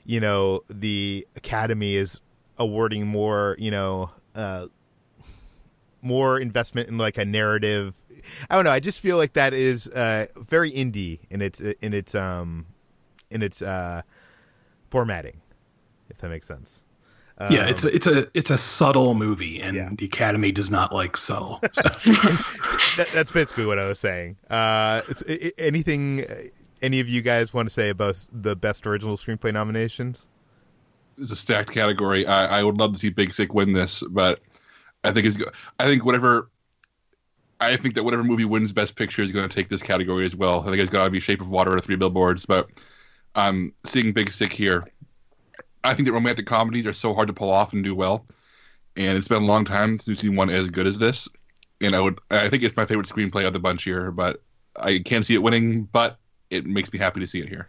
you 0.05 0.19
know, 0.19 0.63
the 0.69 1.27
Academy 1.37 1.95
is 1.95 2.21
awarding 2.59 3.07
more, 3.07 3.57
you 3.59 3.71
know, 3.71 4.11
uh, 4.35 4.67
more 6.01 6.41
investment 6.41 6.89
in 6.89 6.99
like 6.99 7.17
a 7.17 7.25
narrative. 7.25 7.95
I 8.51 8.57
don't 8.57 8.65
know. 8.65 8.73
I 8.73 8.81
just 8.81 9.01
feel 9.01 9.17
like 9.17 9.35
that 9.35 9.55
is 9.55 9.89
uh, 9.89 10.27
very 10.37 10.71
indie 10.73 11.21
in 11.31 11.41
its 11.41 11.61
in 11.61 11.95
its 11.95 12.15
um 12.15 12.67
in 13.31 13.43
its 13.43 13.63
uh, 13.63 14.03
formatting, 14.91 15.41
if 16.11 16.19
that 16.19 16.29
makes 16.29 16.47
sense. 16.47 16.85
Um, 17.43 17.53
yeah, 17.53 17.67
it's 17.67 17.83
a, 17.83 17.93
it's 17.93 18.07
a 18.07 18.29
it's 18.35 18.51
a 18.51 18.59
subtle 18.59 19.15
movie, 19.15 19.61
and 19.61 19.77
yeah. 19.77 19.89
the 19.93 20.05
Academy 20.05 20.53
does 20.53 20.71
not 20.71 20.95
like 20.95 21.17
subtle. 21.17 21.61
So. 21.73 21.83
that, 22.97 23.09
that's 23.13 23.33
basically 23.33 23.67
what 23.67 23.79
I 23.79 23.89
was 23.89 23.99
saying. 23.99 24.37
Uh, 24.49 25.01
anything, 25.59 26.25
any 26.83 27.01
of 27.01 27.09
you 27.09 27.23
guys 27.23 27.53
want 27.53 27.69
to 27.69 27.73
say 27.73 27.89
about 27.89 28.29
the 28.31 28.55
best 28.55 28.87
original 28.87 29.17
screenplay 29.17 29.53
nominations? 29.53 30.29
It's 31.19 31.33
a 31.33 31.37
stacked 31.37 31.73
category. 31.73 32.27
I, 32.27 32.61
I 32.61 32.63
would 32.63 32.79
love 32.79 32.93
to 32.93 32.99
see 32.99 33.09
Big 33.09 33.35
Sick 33.35 33.55
win 33.55 33.73
this, 33.73 34.03
but 34.11 34.41
I 35.03 35.11
think 35.11 35.27
it's. 35.27 35.39
I 35.81 35.87
think 35.87 36.05
whatever. 36.05 36.51
I 37.59 37.77
think 37.77 37.95
that 37.95 38.05
whatever 38.05 38.23
movie 38.23 38.45
wins 38.45 38.73
Best 38.73 38.95
Picture 38.95 39.23
is 39.23 39.33
going 39.33 39.49
to 39.49 39.55
take 39.55 39.69
this 39.69 39.83
category 39.83 40.27
as 40.27 40.37
well. 40.37 40.61
I 40.61 40.65
think 40.65 40.77
it's 40.77 40.93
got 40.93 41.05
to 41.05 41.11
be 41.11 41.21
Shape 41.21 41.41
of 41.41 41.49
Water 41.49 41.75
or 41.75 41.81
Three 41.81 41.97
Billboards, 41.97 42.47
but 42.47 42.69
I'm 43.35 43.73
seeing 43.85 44.13
Big 44.13 44.31
Sick 44.31 44.53
here. 44.53 44.87
I 45.85 45.95
think 45.95 46.07
that 46.07 46.13
romantic 46.13 46.47
comedies 46.47 46.87
are 46.87 46.93
so 46.93 47.15
hard 47.15 47.29
to 47.29 47.35
pull 47.35 47.51
off 47.51 47.73
and 47.73 47.83
do 47.83 47.95
well, 47.95 48.25
and 48.97 49.19
it's 49.19 49.29
been 49.29 49.43
a 49.43 49.47
long 49.47 49.65
time 49.65 49.99
since 49.99 50.09
we've 50.09 50.19
seen 50.19 50.37
one 50.37 50.51
as 50.51 50.69
good 50.69 50.87
as 50.87 50.99
this. 50.99 51.29
And 51.81 51.95
I 51.97 52.01
would, 52.01 52.21
I 52.31 52.49
think 52.49 52.63
it's 52.63 52.77
my 52.77 52.85
favorite 52.85 53.07
screenplay 53.07 53.45
of 53.45 53.53
the 53.53 53.59
bunch 53.59 53.83
here, 53.83 54.13
but 54.13 54.43
I 54.77 55.01
can't 55.01 55.27
see 55.27 55.35
it 55.35 55.43
winning. 55.43 55.85
But 55.85 56.19
it 56.51 56.67
makes 56.67 56.93
me 56.93 56.99
happy 56.99 57.21
to 57.21 57.27
see 57.27 57.41
it 57.41 57.49
here. 57.49 57.69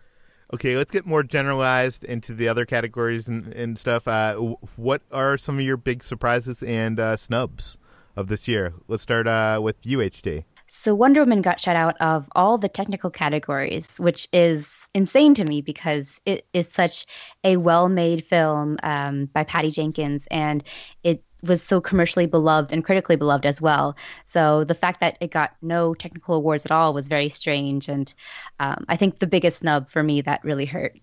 Okay, 0.54 0.78
let's 0.78 0.91
get 0.91 1.08
more 1.08 1.23
generalized 1.23 2.04
into 2.04 2.34
the 2.34 2.47
other 2.47 2.63
categories 2.63 3.28
and, 3.28 3.52
and 3.54 3.76
stuff. 3.76 4.08
Uh, 4.08 4.36
what 4.76 5.02
are 5.12 5.36
some 5.36 5.58
of 5.58 5.65
your 5.65 5.78
big 5.78 6.04
surprises 6.04 6.62
and 6.62 6.99
uh, 6.99 7.15
snubs 7.15 7.80
of 8.15 8.28
this 8.28 8.47
year? 8.47 8.73
Let's 8.88 9.02
start 9.02 9.26
uh, 9.26 9.60
with 9.63 9.82
UHD. 9.82 10.43
So 10.67 10.93
Wonder 10.93 11.21
Woman 11.21 11.41
got 11.41 11.60
shut 11.60 11.76
out 11.76 11.99
of 11.99 12.28
all 12.36 12.60
the 12.60 12.69
technical 12.69 13.10
categories, 13.10 13.97
which 13.97 14.28
is 14.32 14.83
insane 14.94 15.34
to 15.36 15.46
me 15.46 15.62
because 15.62 16.22
it 16.26 16.46
is 16.54 16.68
such 16.68 17.06
a 17.44 17.58
well-made 17.58 18.26
film 18.26 18.78
um, 18.84 19.26
by 19.26 19.44
Patty 19.44 19.72
Jenkins, 19.72 20.28
and 20.30 20.64
it 21.04 21.24
was 21.44 21.62
so 21.62 21.82
commercially 21.82 22.26
beloved 22.26 22.72
and 22.72 22.84
critically 22.84 23.16
beloved 23.16 23.46
as 23.46 23.62
well. 23.62 23.96
So 24.26 24.64
the 24.64 24.76
fact 24.76 25.02
that 25.02 25.18
it 25.20 25.32
got 25.32 25.56
no 25.62 25.94
technical 25.94 26.36
awards 26.36 26.66
at 26.66 26.72
all 26.72 26.94
was 26.94 27.08
very 27.08 27.30
strange, 27.30 27.90
and 27.90 28.14
um, 28.60 28.86
I 28.88 28.96
think 28.96 29.20
the 29.20 29.28
biggest 29.28 29.60
snub 29.60 29.90
for 29.90 30.04
me 30.04 30.22
that 30.22 30.44
really 30.44 30.66
hurt. 30.66 31.00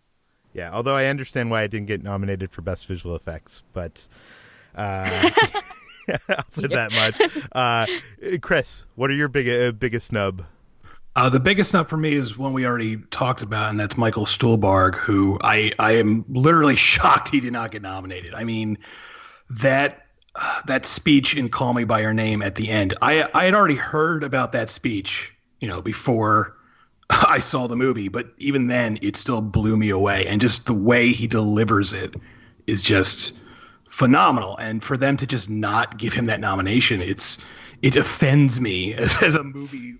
Yeah, 0.52 0.70
although 0.72 0.96
I 0.96 1.06
understand 1.06 1.50
why 1.50 1.62
I 1.62 1.66
didn't 1.66 1.86
get 1.86 2.02
nominated 2.02 2.50
for 2.50 2.62
best 2.62 2.86
visual 2.86 3.14
effects, 3.14 3.62
but 3.72 4.08
uh, 4.74 5.30
I'll 6.28 6.44
say 6.48 6.62
yeah. 6.68 6.88
that 6.88 6.92
much. 6.92 7.46
Uh, 7.52 7.86
Chris, 8.40 8.84
what 8.96 9.10
are 9.10 9.14
your 9.14 9.28
big, 9.28 9.48
uh, 9.48 9.72
biggest 9.72 10.08
snub? 10.08 10.44
Uh, 11.20 11.28
the 11.28 11.38
biggest 11.38 11.72
snub 11.72 11.86
for 11.86 11.98
me 11.98 12.14
is 12.14 12.38
one 12.38 12.54
we 12.54 12.64
already 12.64 12.96
talked 13.10 13.42
about, 13.42 13.68
and 13.68 13.78
that's 13.78 13.98
Michael 13.98 14.24
Stuhlbarg, 14.24 14.94
who 14.94 15.38
I 15.42 15.70
I 15.78 15.96
am 15.96 16.24
literally 16.30 16.76
shocked 16.90 17.28
he 17.28 17.40
did 17.40 17.52
not 17.52 17.72
get 17.72 17.82
nominated. 17.82 18.32
I 18.32 18.44
mean, 18.44 18.78
that 19.50 20.06
that 20.64 20.86
speech 20.86 21.36
in 21.36 21.50
Call 21.50 21.74
Me 21.74 21.84
by 21.84 22.00
Your 22.00 22.14
Name 22.14 22.40
at 22.40 22.54
the 22.54 22.70
end. 22.70 22.94
I 23.02 23.28
I 23.34 23.44
had 23.44 23.54
already 23.54 23.74
heard 23.74 24.24
about 24.24 24.52
that 24.52 24.70
speech, 24.70 25.30
you 25.60 25.68
know, 25.68 25.82
before 25.82 26.56
I 27.10 27.40
saw 27.40 27.66
the 27.66 27.76
movie, 27.76 28.08
but 28.08 28.32
even 28.38 28.68
then 28.68 28.98
it 29.02 29.14
still 29.14 29.42
blew 29.42 29.76
me 29.76 29.90
away 29.90 30.26
and 30.26 30.40
just 30.40 30.64
the 30.64 30.72
way 30.72 31.12
he 31.12 31.26
delivers 31.26 31.92
it 31.92 32.14
is 32.66 32.82
just 32.82 33.38
phenomenal 33.90 34.56
and 34.56 34.82
for 34.82 34.96
them 34.96 35.18
to 35.18 35.26
just 35.26 35.50
not 35.50 35.98
give 35.98 36.14
him 36.14 36.24
that 36.26 36.40
nomination, 36.40 37.02
it's 37.02 37.44
it 37.82 37.94
offends 37.94 38.58
me 38.58 38.94
as, 39.04 39.22
as 39.22 39.34
a 39.34 39.44
movie 39.44 39.98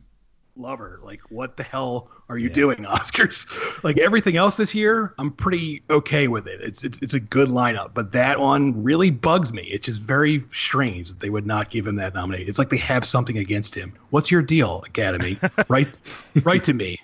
lover. 0.61 1.01
Like, 1.03 1.21
what 1.31 1.57
the 1.57 1.63
hell 1.63 2.09
are 2.29 2.39
you 2.39 2.49
yeah. 2.49 2.55
doing, 2.55 2.79
Oscars? 2.85 3.47
like 3.83 3.99
everything 3.99 4.37
else 4.37 4.57
this 4.57 4.75
year, 4.75 5.15
I'm 5.19 5.33
pretty 5.33 5.83
okay 5.91 6.29
with 6.29 6.47
it. 6.47 6.61
It's, 6.61 6.85
it's 6.85 6.99
it's 7.03 7.15
a 7.15 7.21
good 7.21 7.49
lineup, 7.49 7.95
but 7.95 8.13
that 8.13 8.41
one 8.41 8.83
really 8.83 9.11
bugs 9.11 9.53
me. 9.53 9.63
It's 9.63 9.87
just 9.87 10.01
very 10.01 10.45
strange 10.53 11.09
that 11.09 11.21
they 11.21 11.31
would 11.31 11.47
not 11.47 11.71
give 11.71 11.87
him 11.87 11.97
that 11.97 12.15
nomination. 12.15 12.49
It's 12.49 12.59
like 12.59 12.71
they 12.71 12.77
have 12.79 13.05
something 13.05 13.39
against 13.39 13.75
him. 13.75 13.93
What's 14.11 14.31
your 14.31 14.43
deal, 14.43 14.83
Academy? 14.87 15.39
right, 15.69 15.89
right 16.43 16.65
to 16.65 16.73
me. 16.73 17.01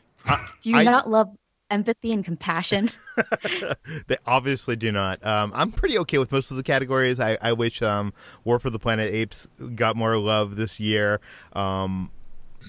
Do 0.62 0.70
you 0.70 0.76
I, 0.76 0.82
not 0.82 1.08
love 1.08 1.30
empathy 1.70 2.12
and 2.12 2.24
compassion? 2.24 2.90
they 4.06 4.16
obviously 4.26 4.76
do 4.76 4.92
not. 4.92 5.24
Um, 5.24 5.52
I'm 5.54 5.72
pretty 5.72 5.98
okay 5.98 6.18
with 6.18 6.32
most 6.32 6.50
of 6.50 6.56
the 6.56 6.62
categories. 6.62 7.20
I, 7.20 7.38
I 7.40 7.52
wish 7.52 7.82
um, 7.82 8.12
War 8.44 8.58
for 8.58 8.70
the 8.70 8.78
Planet 8.78 9.12
Apes 9.12 9.48
got 9.74 9.96
more 9.96 10.16
love 10.18 10.56
this 10.56 10.80
year. 10.80 11.20
Um, 11.52 12.10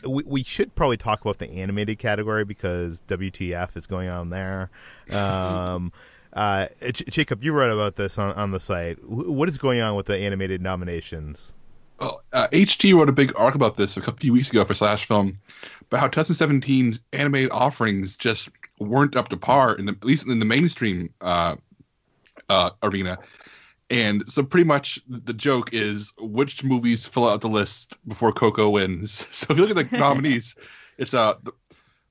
we, 0.06 0.24
we 0.24 0.44
should 0.44 0.76
probably 0.76 0.98
talk 0.98 1.22
about 1.22 1.38
the 1.38 1.50
animated 1.50 1.98
category 2.00 2.46
because 2.46 3.02
WTF 3.08 3.76
is 3.78 3.88
going 3.88 4.10
on 4.10 4.30
there. 4.30 4.70
Um, 5.10 5.92
uh, 6.34 6.68
Jacob, 6.92 7.44
you 7.44 7.54
wrote 7.54 7.74
about 7.74 7.96
this 7.96 8.18
on, 8.18 8.34
on 8.36 8.52
the 8.52 8.60
site. 8.60 9.04
What 9.08 9.50
is 9.50 9.58
going 9.58 9.82
on 9.82 9.96
with 9.96 10.08
the 10.08 10.18
animated 10.18 10.62
nominations? 10.62 11.54
Well, 12.00 12.22
uh, 12.32 12.48
HT 12.50 12.96
wrote 12.96 13.10
a 13.10 13.14
big 13.14 13.34
arc 13.36 13.56
about 13.56 13.76
this 13.76 13.98
a 13.98 14.12
few 14.12 14.34
weeks 14.34 14.50
ago 14.50 14.64
for 14.64 14.76
Slash 14.76 15.06
Film, 15.06 15.40
about 15.88 16.00
how 16.00 16.08
2017's 16.08 17.00
animated 17.12 17.50
offerings 17.52 18.18
just 18.18 18.50
weren't 18.80 19.16
up 19.16 19.30
to 19.30 19.38
par 19.38 19.74
in 19.76 19.86
the 19.88 19.94
at 19.94 20.06
least 20.06 20.28
in 20.28 20.38
the 20.38 20.46
mainstream 20.46 21.12
uh, 21.22 21.56
uh, 22.50 22.70
arena. 22.84 23.18
And 23.90 24.28
so, 24.30 24.44
pretty 24.44 24.66
much, 24.66 25.00
the 25.08 25.34
joke 25.34 25.70
is 25.72 26.14
which 26.20 26.64
movies 26.64 27.08
fill 27.08 27.30
out 27.30 27.42
the 27.42 27.48
list 27.48 27.98
before 28.08 28.34
Coco 28.34 28.70
wins. 28.70 29.26
So, 29.32 29.48
if 29.52 29.58
you 29.58 29.66
look 29.66 29.78
at 29.78 29.90
the 29.90 29.98
nominees, 30.00 30.56
it's 30.98 31.14
uh, 31.14 31.36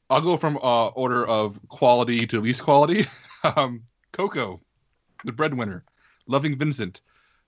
I'll 0.08 0.20
go 0.20 0.36
from 0.36 0.56
uh, 0.58 0.88
order 0.88 1.26
of 1.26 1.58
quality 1.68 2.26
to 2.28 2.40
least 2.40 2.62
quality. 2.62 3.06
um, 3.56 3.82
Coco, 4.12 4.60
the 5.24 5.32
breadwinner, 5.32 5.84
Loving 6.26 6.56
Vincent, 6.56 7.00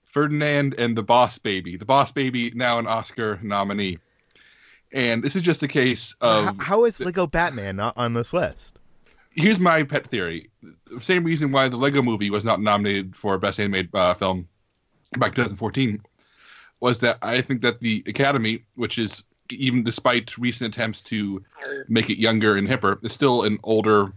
Ferdinand, 0.03 0.75
and 0.77 0.97
The 0.97 1.03
Boss 1.03 1.37
Baby. 1.37 1.77
The 1.77 1.85
Boss 1.85 2.11
Baby 2.11 2.51
now 2.53 2.79
an 2.79 2.87
Oscar 2.87 3.39
nominee. 3.41 3.97
And 4.91 5.23
this 5.23 5.35
is 5.35 5.43
just 5.43 5.61
a 5.63 5.67
case 5.67 6.15
of 6.19 6.45
how, 6.45 6.63
how 6.63 6.85
is 6.85 6.99
Lego 6.99 7.27
Batman 7.27 7.75
not 7.75 7.95
on 7.95 8.13
this 8.13 8.33
list? 8.33 8.78
Here's 9.31 9.59
my 9.59 9.83
pet 9.83 10.07
theory. 10.07 10.49
The 10.91 10.99
same 10.99 11.23
reason 11.23 11.51
why 11.51 11.69
the 11.69 11.77
Lego 11.77 12.01
Movie 12.01 12.29
was 12.29 12.45
not 12.45 12.61
nominated 12.61 13.15
for 13.15 13.37
Best 13.37 13.59
Animated 13.59 13.89
uh, 13.93 14.13
Film 14.13 14.47
back 15.17 15.33
2014 15.33 16.01
was 16.79 16.99
that 16.99 17.17
I 17.21 17.41
think 17.41 17.61
that 17.61 17.79
the 17.79 18.03
Academy, 18.07 18.63
which 18.75 18.97
is 18.97 19.23
even 19.51 19.83
despite 19.83 20.37
recent 20.37 20.73
attempts 20.73 21.01
to 21.03 21.43
make 21.87 22.09
it 22.09 22.19
younger 22.19 22.55
and 22.55 22.67
hipper, 22.67 23.03
is 23.03 23.11
still 23.11 23.43
an 23.43 23.57
older, 23.63 24.13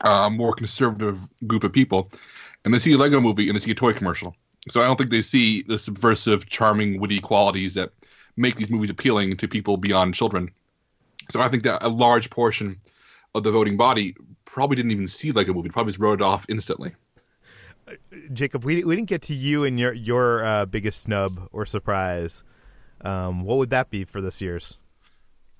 uh, 0.00 0.30
more 0.30 0.54
conservative 0.54 1.28
group 1.46 1.64
of 1.64 1.72
people, 1.72 2.10
and 2.64 2.72
they 2.72 2.78
see 2.78 2.94
a 2.94 2.98
Lego 2.98 3.20
Movie 3.20 3.48
and 3.48 3.56
they 3.56 3.60
see 3.60 3.70
a 3.70 3.74
toy 3.74 3.92
commercial. 3.92 4.34
So 4.68 4.82
I 4.82 4.86
don't 4.86 4.96
think 4.96 5.10
they 5.10 5.22
see 5.22 5.62
the 5.62 5.78
subversive, 5.78 6.48
charming, 6.48 7.00
witty 7.00 7.20
qualities 7.20 7.74
that 7.74 7.90
make 8.36 8.56
these 8.56 8.70
movies 8.70 8.90
appealing 8.90 9.36
to 9.36 9.48
people 9.48 9.76
beyond 9.76 10.14
children. 10.14 10.50
So 11.30 11.40
I 11.40 11.48
think 11.48 11.62
that 11.62 11.82
a 11.84 11.88
large 11.88 12.30
portion 12.30 12.80
of 13.34 13.42
the 13.42 13.50
voting 13.50 13.76
body 13.76 14.14
probably 14.44 14.76
didn't 14.76 14.90
even 14.90 15.08
see 15.08 15.32
like 15.32 15.48
a 15.48 15.54
movie. 15.54 15.68
Probably 15.68 15.92
just 15.92 16.00
wrote 16.00 16.20
it 16.20 16.24
off 16.24 16.46
instantly. 16.48 16.94
Jacob, 18.32 18.64
we 18.64 18.84
we 18.84 18.96
didn't 18.96 19.08
get 19.08 19.22
to 19.22 19.34
you 19.34 19.64
and 19.64 19.78
your 19.78 19.92
your 19.92 20.44
uh, 20.44 20.66
biggest 20.66 21.02
snub 21.02 21.48
or 21.52 21.64
surprise. 21.64 22.44
Um, 23.00 23.44
what 23.44 23.58
would 23.58 23.70
that 23.70 23.90
be 23.90 24.04
for 24.04 24.20
this 24.20 24.40
year's? 24.40 24.78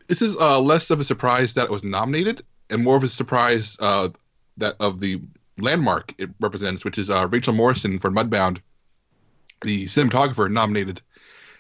This 0.09 0.23
is 0.23 0.37
uh, 0.37 0.59
less 0.61 0.91
of 0.91 1.01
a 1.01 1.05
surprise 1.05 1.55
that 1.55 1.67
it 1.67 1.71
was 1.71 1.85
nominated, 1.85 2.45
and 2.71 2.83
more 2.83 2.97
of 2.97 3.05
a 3.05 3.09
surprise 3.09 3.77
uh, 3.81 4.09
that 4.57 4.75
of 4.81 5.01
the 5.01 5.21
landmark 5.59 6.15
it 6.19 6.31
represents, 6.41 6.85
which 6.85 6.99
is 6.99 7.11
uh, 7.11 7.27
Rachel 7.29 7.53
Morrison 7.53 7.99
for 7.99 8.11
Mudbound, 8.11 8.61
the 9.63 9.85
cinematographer 9.85 10.51
nominated 10.51 11.01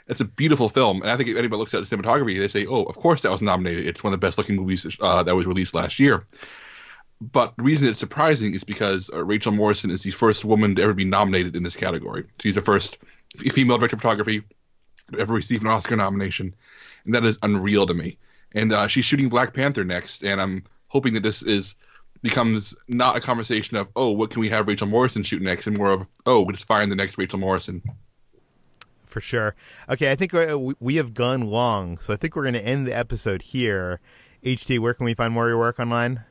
it's 0.08 0.20
a 0.20 0.24
beautiful 0.24 0.68
film, 0.68 1.02
and 1.02 1.10
I 1.10 1.16
think 1.16 1.28
if 1.28 1.36
anybody 1.36 1.58
looks 1.58 1.74
at 1.74 1.86
the 1.86 1.96
cinematography, 1.96 2.38
they 2.38 2.48
say, 2.48 2.66
"Oh, 2.66 2.84
of 2.84 2.96
course 2.96 3.22
that 3.22 3.30
was 3.30 3.42
nominated. 3.42 3.86
It's 3.86 4.02
one 4.02 4.12
of 4.12 4.20
the 4.20 4.26
best 4.26 4.38
looking 4.38 4.56
movies 4.56 4.86
uh, 5.00 5.22
that 5.22 5.36
was 5.36 5.46
released 5.46 5.74
last 5.74 5.98
year." 5.98 6.24
But 7.20 7.56
the 7.56 7.64
reason 7.64 7.88
it's 7.88 7.98
surprising 7.98 8.54
is 8.54 8.64
because 8.64 9.10
uh, 9.12 9.24
Rachel 9.24 9.52
Morrison 9.52 9.90
is 9.90 10.02
the 10.02 10.12
first 10.12 10.44
woman 10.44 10.76
to 10.76 10.82
ever 10.82 10.94
be 10.94 11.04
nominated 11.04 11.56
in 11.56 11.62
this 11.62 11.76
category. 11.76 12.24
She's 12.40 12.54
the 12.54 12.60
first 12.60 12.98
female 13.36 13.76
director 13.76 13.96
of 13.96 14.02
photography 14.02 14.42
to 15.12 15.18
ever 15.18 15.34
receive 15.34 15.60
an 15.60 15.66
Oscar 15.66 15.96
nomination, 15.96 16.54
and 17.04 17.14
that 17.14 17.24
is 17.24 17.38
unreal 17.42 17.86
to 17.86 17.94
me. 17.94 18.18
And 18.52 18.72
uh, 18.72 18.86
she's 18.86 19.04
shooting 19.04 19.28
Black 19.28 19.52
Panther 19.52 19.84
next, 19.84 20.24
and 20.24 20.40
I'm 20.40 20.64
hoping 20.88 21.14
that 21.14 21.22
this 21.22 21.42
is 21.42 21.74
becomes 22.22 22.74
not 22.88 23.16
a 23.16 23.20
conversation 23.20 23.76
of 23.76 23.88
oh 23.94 24.10
what 24.10 24.30
can 24.30 24.40
we 24.40 24.48
have 24.48 24.66
Rachel 24.66 24.86
Morrison 24.86 25.22
shoot 25.22 25.42
next, 25.42 25.66
and 25.66 25.76
more 25.76 25.90
of 25.90 26.06
oh 26.24 26.42
let's 26.42 26.64
find 26.64 26.90
the 26.90 26.96
next 26.96 27.18
Rachel 27.18 27.38
Morrison 27.38 27.82
for 29.08 29.20
sure. 29.20 29.54
Okay, 29.88 30.10
I 30.10 30.14
think 30.14 30.34
uh, 30.34 30.58
we 30.80 30.96
have 30.96 31.14
gone 31.14 31.42
long, 31.42 31.98
so 31.98 32.12
I 32.12 32.16
think 32.16 32.36
we're 32.36 32.42
going 32.42 32.54
to 32.54 32.66
end 32.66 32.86
the 32.86 32.96
episode 32.96 33.42
here. 33.42 34.00
HT, 34.44 34.78
where 34.78 34.94
can 34.94 35.04
we 35.04 35.14
find 35.14 35.32
more 35.32 35.46
of 35.46 35.50
your 35.50 35.58
work 35.58 35.78
online? 35.80 36.24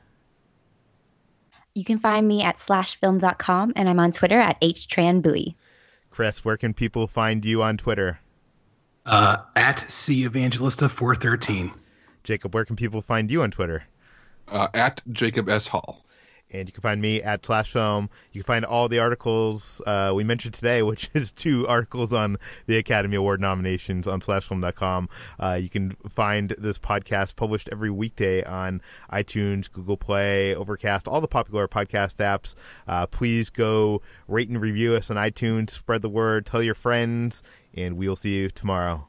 You 1.74 1.84
can 1.84 1.98
find 1.98 2.26
me 2.26 2.42
at 2.42 2.56
slashfilm.com, 2.56 3.72
and 3.76 3.88
I'm 3.88 4.00
on 4.00 4.12
Twitter 4.12 4.40
at 4.40 4.60
htranbui. 4.60 5.54
Chris, 6.10 6.44
where 6.44 6.56
can 6.56 6.74
people 6.74 7.06
find 7.06 7.44
you 7.44 7.62
on 7.62 7.76
Twitter? 7.76 8.18
Uh, 9.06 9.38
at 9.56 9.80
C 9.90 10.24
Evangelista 10.24 10.88
413. 10.88 11.72
Jacob, 12.24 12.54
where 12.54 12.64
can 12.64 12.76
people 12.76 13.00
find 13.00 13.30
you 13.30 13.42
on 13.42 13.50
Twitter? 13.50 13.84
Uh, 14.48 14.68
at 14.74 15.02
Jacob 15.12 15.48
S. 15.48 15.66
Hall 15.66 16.04
and 16.50 16.68
you 16.68 16.72
can 16.72 16.82
find 16.82 17.00
me 17.00 17.22
at 17.22 17.44
Slash 17.44 17.72
Film. 17.72 18.08
You 18.32 18.42
can 18.42 18.46
find 18.46 18.64
all 18.64 18.88
the 18.88 18.98
articles 18.98 19.82
uh, 19.86 20.12
we 20.14 20.24
mentioned 20.24 20.54
today, 20.54 20.82
which 20.88 21.10
is 21.14 21.32
two 21.32 21.66
articles 21.66 22.12
on 22.12 22.36
the 22.66 22.76
Academy 22.76 23.16
Award 23.16 23.40
nominations 23.40 24.08
on 24.08 24.20
SlashFilm.com. 24.20 25.08
Uh, 25.38 25.58
you 25.60 25.68
can 25.68 25.90
find 26.08 26.50
this 26.58 26.78
podcast 26.78 27.36
published 27.36 27.68
every 27.70 27.90
weekday 27.90 28.42
on 28.44 28.80
iTunes, 29.12 29.70
Google 29.70 29.96
Play, 29.96 30.54
Overcast, 30.54 31.06
all 31.06 31.20
the 31.20 31.28
popular 31.28 31.68
podcast 31.68 32.18
apps. 32.18 32.54
Uh, 32.86 33.06
please 33.06 33.50
go 33.50 34.02
rate 34.26 34.48
and 34.48 34.60
review 34.60 34.94
us 34.94 35.10
on 35.10 35.16
iTunes, 35.16 35.70
spread 35.70 36.02
the 36.02 36.08
word, 36.08 36.46
tell 36.46 36.62
your 36.62 36.74
friends, 36.74 37.42
and 37.74 37.96
we'll 37.96 38.16
see 38.16 38.36
you 38.36 38.50
tomorrow. 38.50 38.96